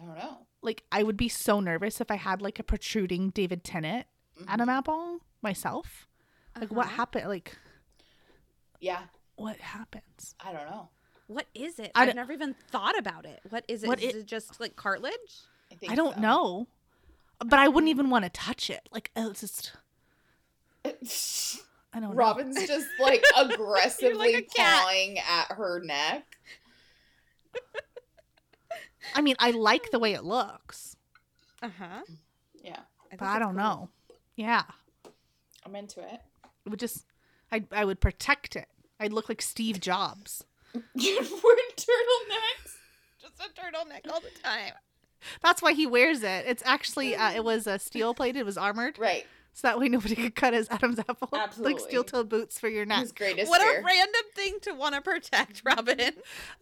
[0.00, 0.38] I don't know.
[0.62, 4.06] Like, I would be so nervous if I had like a protruding David Tennant
[4.38, 4.44] Mhm.
[4.48, 6.06] Adam apple myself.
[6.58, 6.96] Like, what Uh-huh.
[6.96, 7.28] happened?
[7.28, 7.56] Like,
[8.80, 9.04] Yeah.
[9.36, 10.34] what happens?
[10.40, 10.90] I don't know.
[11.28, 11.90] What is it?
[11.94, 13.40] I I've never even thought about it.
[13.48, 13.88] What is it?
[13.88, 15.42] What Is it- it just like cartilage?
[15.72, 16.20] I think I don't so.
[16.20, 16.68] know.
[17.38, 18.88] But I wouldn't even want to touch it.
[18.92, 19.72] Like, oh, it's just,
[21.92, 22.14] I don't know.
[22.14, 24.82] Robin's just like aggressively a cat.
[24.84, 26.38] pawing at her neck.
[29.14, 30.96] I mean, I like the way it looks,
[31.62, 32.02] Uh huh.
[32.62, 32.80] Yeah.
[33.10, 33.88] but I don't know.
[34.34, 34.64] Yeah,
[35.64, 36.20] I'm into it.
[36.64, 37.06] it would just,
[37.52, 38.66] I, I would protect it.
[38.98, 40.44] I'd look like Steve Jobs.
[40.94, 42.74] You'd wear turtlenecks.
[43.20, 44.72] Just a turtleneck all the time.
[45.42, 46.44] That's why he wears it.
[46.46, 48.40] It's actually, uh, it was a steel plated.
[48.40, 49.26] It was armored, Right.
[49.52, 51.28] so that way nobody could cut his Adam's apple.
[51.34, 51.74] Absolutely.
[51.74, 53.00] like steel toed boots for your neck.
[53.00, 53.80] His greatest What fear.
[53.80, 55.98] a random thing to want to protect, Robin.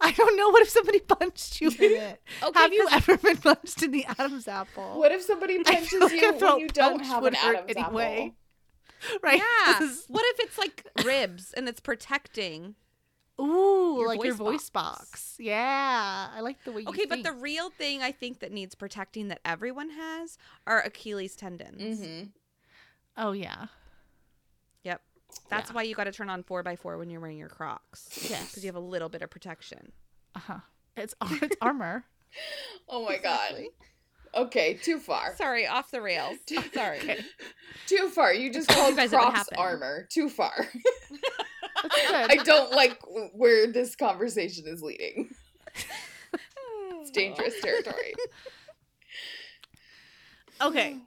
[0.01, 0.49] I don't know.
[0.49, 2.21] What if somebody punched you in it?
[2.43, 4.97] Okay, Have you ever been punched in the Adam's apple?
[4.99, 7.55] What if somebody I punches feel like you a when you don't have an hurt
[7.69, 8.33] Adam's anyway.
[8.33, 9.19] apple?
[9.21, 9.41] Right?
[9.67, 9.83] Yeah.
[9.83, 12.75] Is- What if it's like ribs and it's protecting?
[13.39, 15.35] Ooh, Your like your voice voice box.
[15.39, 17.25] Yeah, I like the way you Okay, but think.
[17.27, 21.99] the real thing I think that needs protecting that everyone has are Achilles tendons.
[21.99, 22.23] Mm-hmm.
[23.17, 23.67] Oh yeah.
[24.83, 25.01] Yep.
[25.49, 25.75] That's Yeah.
[25.75, 28.27] why you got to turn on 4x4 when you're wearing your Crocs.
[28.29, 28.47] Yes.
[28.49, 29.91] Because you have a little bit of protection.
[30.35, 30.59] Uh huh.
[30.95, 32.05] It's it's armor.
[32.87, 33.63] Oh my god.
[34.33, 35.33] Okay, too far.
[35.37, 36.37] Sorry, off the rails.
[36.73, 36.99] Sorry.
[37.03, 37.19] Okay.
[37.87, 38.33] Too far.
[38.33, 40.07] You just told you called guys Crocs armor.
[40.09, 40.67] Too far.
[41.91, 42.99] I don't like
[43.33, 45.29] where this conversation is leading.
[47.01, 48.13] It's dangerous territory.
[50.61, 50.97] Okay.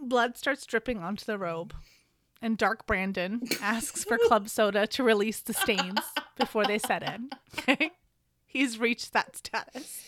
[0.00, 1.74] Blood starts dripping onto the robe,
[2.40, 6.00] and Dark Brandon asks for club soda to release the stains
[6.38, 7.30] before they set in.
[7.58, 7.92] Okay.
[8.46, 10.04] He's reached that status.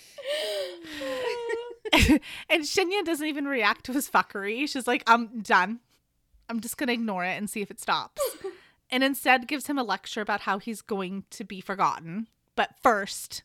[2.48, 4.68] and Shinyun doesn't even react to his fuckery.
[4.68, 5.80] She's like, I'm done.
[6.48, 8.20] I'm just going to ignore it and see if it stops.
[8.92, 12.28] And instead gives him a lecture about how he's going to be forgotten.
[12.54, 13.42] But first,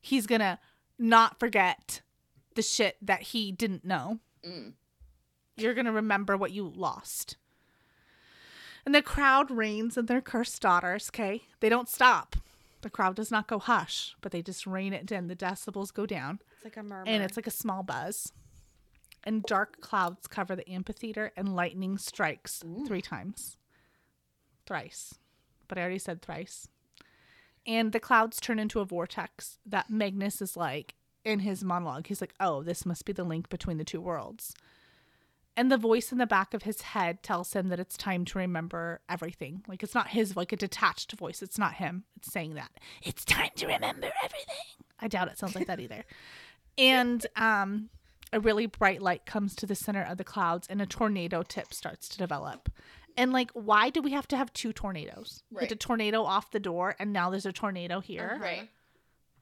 [0.00, 0.58] he's going to
[0.98, 2.02] not forget
[2.54, 4.18] the shit that he didn't know.
[4.46, 4.74] Mm.
[5.56, 7.36] You're going to remember what you lost.
[8.84, 11.44] And the crowd reigns in their cursed daughters, okay?
[11.60, 12.36] They don't stop.
[12.82, 15.28] The crowd does not go hush, but they just rein it in.
[15.28, 17.04] The decibels go down, It's like a murmur.
[17.06, 18.30] and it's like a small buzz.
[19.24, 23.56] And dark clouds cover the amphitheater, and lightning strikes three times.
[24.66, 25.14] Thrice.
[25.68, 26.68] But I already said thrice.
[27.66, 32.06] And the clouds turn into a vortex that Magnus is like in his monologue.
[32.06, 34.54] He's like, oh, this must be the link between the two worlds.
[35.56, 38.38] And the voice in the back of his head tells him that it's time to
[38.38, 39.62] remember everything.
[39.68, 41.42] Like it's not his like a detached voice.
[41.42, 42.04] It's not him.
[42.16, 42.72] It's saying that.
[43.02, 44.84] It's time to remember everything.
[45.00, 46.04] I doubt it sounds like that either.
[46.76, 47.90] And um
[48.32, 51.72] a really bright light comes to the center of the clouds and a tornado tip
[51.72, 52.68] starts to develop.
[53.16, 55.42] And like why do we have to have two tornadoes?
[55.50, 58.32] Like a tornado off the door and now there's a tornado here.
[58.34, 58.44] Uh-huh.
[58.44, 58.68] Right.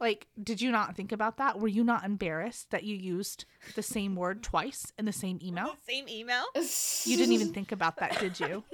[0.00, 1.60] Like, did you not think about that?
[1.60, 3.44] Were you not embarrassed that you used
[3.76, 5.76] the same word twice in the same email?
[5.86, 6.44] the same email.
[7.04, 8.64] You didn't even think about that, did you?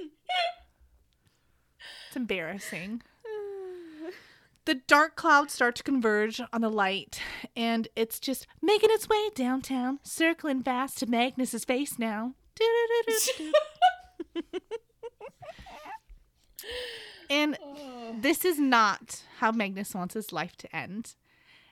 [2.07, 3.03] It's embarrassing.
[4.65, 7.19] The dark clouds start to converge on the light,
[7.55, 12.35] and it's just making its way downtown, circling fast to Magnus's face now.
[17.29, 18.15] And oh.
[18.19, 21.15] this is not how Magnus wants his life to end.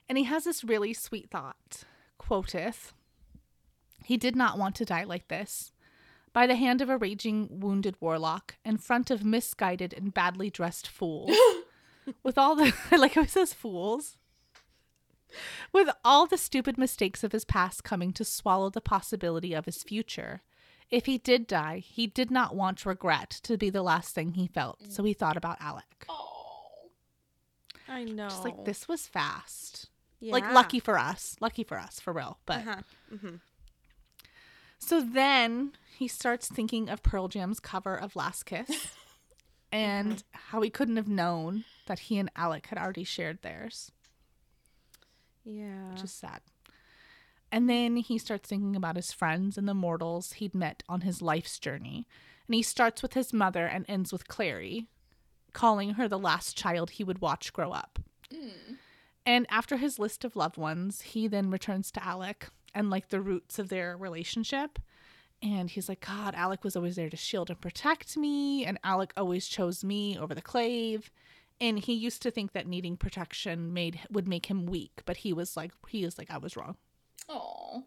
[0.08, 1.84] And he has this really sweet thought.
[2.16, 2.92] Quoteth,
[4.04, 5.72] he did not want to die like this.
[6.32, 10.86] By the hand of a raging, wounded warlock, in front of misguided and badly dressed
[10.86, 11.36] fools.
[12.22, 14.16] With all the, I like how he says fools.
[15.72, 19.82] With all the stupid mistakes of his past coming to swallow the possibility of his
[19.82, 20.42] future.
[20.90, 24.46] If he did die, he did not want regret to be the last thing he
[24.46, 26.06] felt, so he thought about Alec.
[26.08, 26.88] Oh.
[27.86, 28.28] I know.
[28.28, 29.88] Just like this was fast.
[30.20, 30.32] Yeah.
[30.32, 31.36] Like lucky for us.
[31.40, 32.38] Lucky for us, for real.
[32.46, 32.82] But Uh-huh.
[33.20, 33.34] hmm
[34.80, 38.94] so then he starts thinking of Pearl Jam's cover of Last Kiss
[39.72, 43.90] and how he couldn't have known that he and Alec had already shared theirs,
[45.44, 45.90] Yeah.
[45.92, 46.42] which is sad.
[47.50, 51.22] And then he starts thinking about his friends and the mortals he'd met on his
[51.22, 52.06] life's journey.
[52.46, 54.86] And he starts with his mother and ends with Clary,
[55.52, 57.98] calling her the last child he would watch grow up.
[58.30, 58.74] Hmm.
[59.24, 63.20] And after his list of loved ones, he then returns to Alec and like the
[63.20, 64.78] roots of their relationship.
[65.42, 68.64] And he's like, God, Alec was always there to shield and protect me.
[68.64, 71.10] And Alec always chose me over the clave.
[71.60, 75.32] And he used to think that needing protection made would make him weak, but he
[75.32, 76.76] was like, he is like, I was wrong.
[77.28, 77.84] Oh.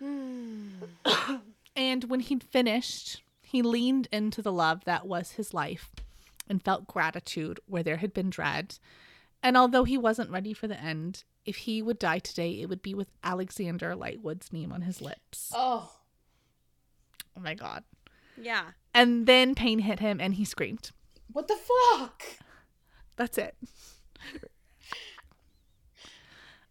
[1.74, 5.90] And when he'd finished, he leaned into the love that was his life
[6.48, 8.78] and felt gratitude where there had been dread.
[9.42, 12.82] And although he wasn't ready for the end, if he would die today, it would
[12.82, 15.50] be with Alexander Lightwood's name on his lips.
[15.54, 15.92] Oh.
[17.36, 17.84] Oh my God.
[18.40, 18.64] Yeah.
[18.94, 20.90] And then pain hit him and he screamed.
[21.32, 22.22] What the fuck?
[23.16, 23.56] That's it.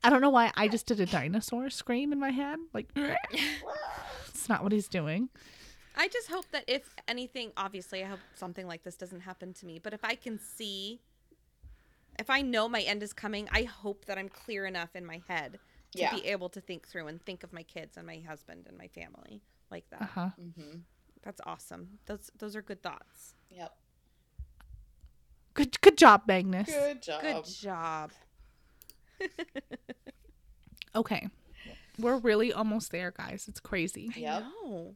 [0.03, 2.57] I don't know why I just did a dinosaur scream in my head.
[2.73, 5.29] Like, it's not what he's doing.
[5.95, 9.65] I just hope that if anything, obviously, I hope something like this doesn't happen to
[9.65, 9.77] me.
[9.77, 11.01] But if I can see,
[12.17, 15.21] if I know my end is coming, I hope that I'm clear enough in my
[15.27, 15.59] head
[15.93, 16.15] to Yeah.
[16.15, 18.87] be able to think through and think of my kids and my husband and my
[18.87, 20.01] family like that.
[20.01, 20.29] Uh huh.
[20.41, 20.79] Mm-hmm.
[21.23, 21.99] That's awesome.
[22.07, 23.35] Those those are good thoughts.
[23.49, 23.75] Yep.
[25.53, 26.67] Good, good job, Magnus.
[26.67, 27.21] Good job.
[27.21, 28.11] Good job.
[30.95, 31.29] Okay.
[31.97, 33.45] We're really almost there, guys.
[33.47, 34.11] It's crazy.
[34.15, 34.43] Yep.
[34.43, 34.95] I know.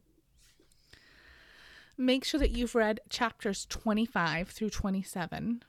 [1.98, 5.62] Make sure that you've read chapters 25 through 27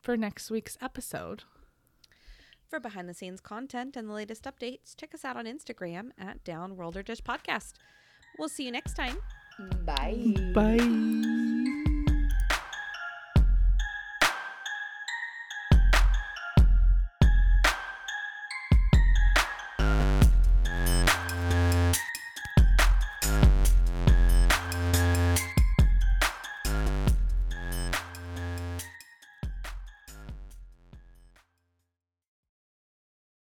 [0.00, 1.44] for next week's episode.
[2.68, 6.42] For behind the scenes content and the latest updates, check us out on Instagram at
[6.44, 7.74] Down World or Dish Podcast.
[8.38, 9.18] We'll see you next time.
[9.84, 10.34] Bye.
[10.54, 11.36] Bye.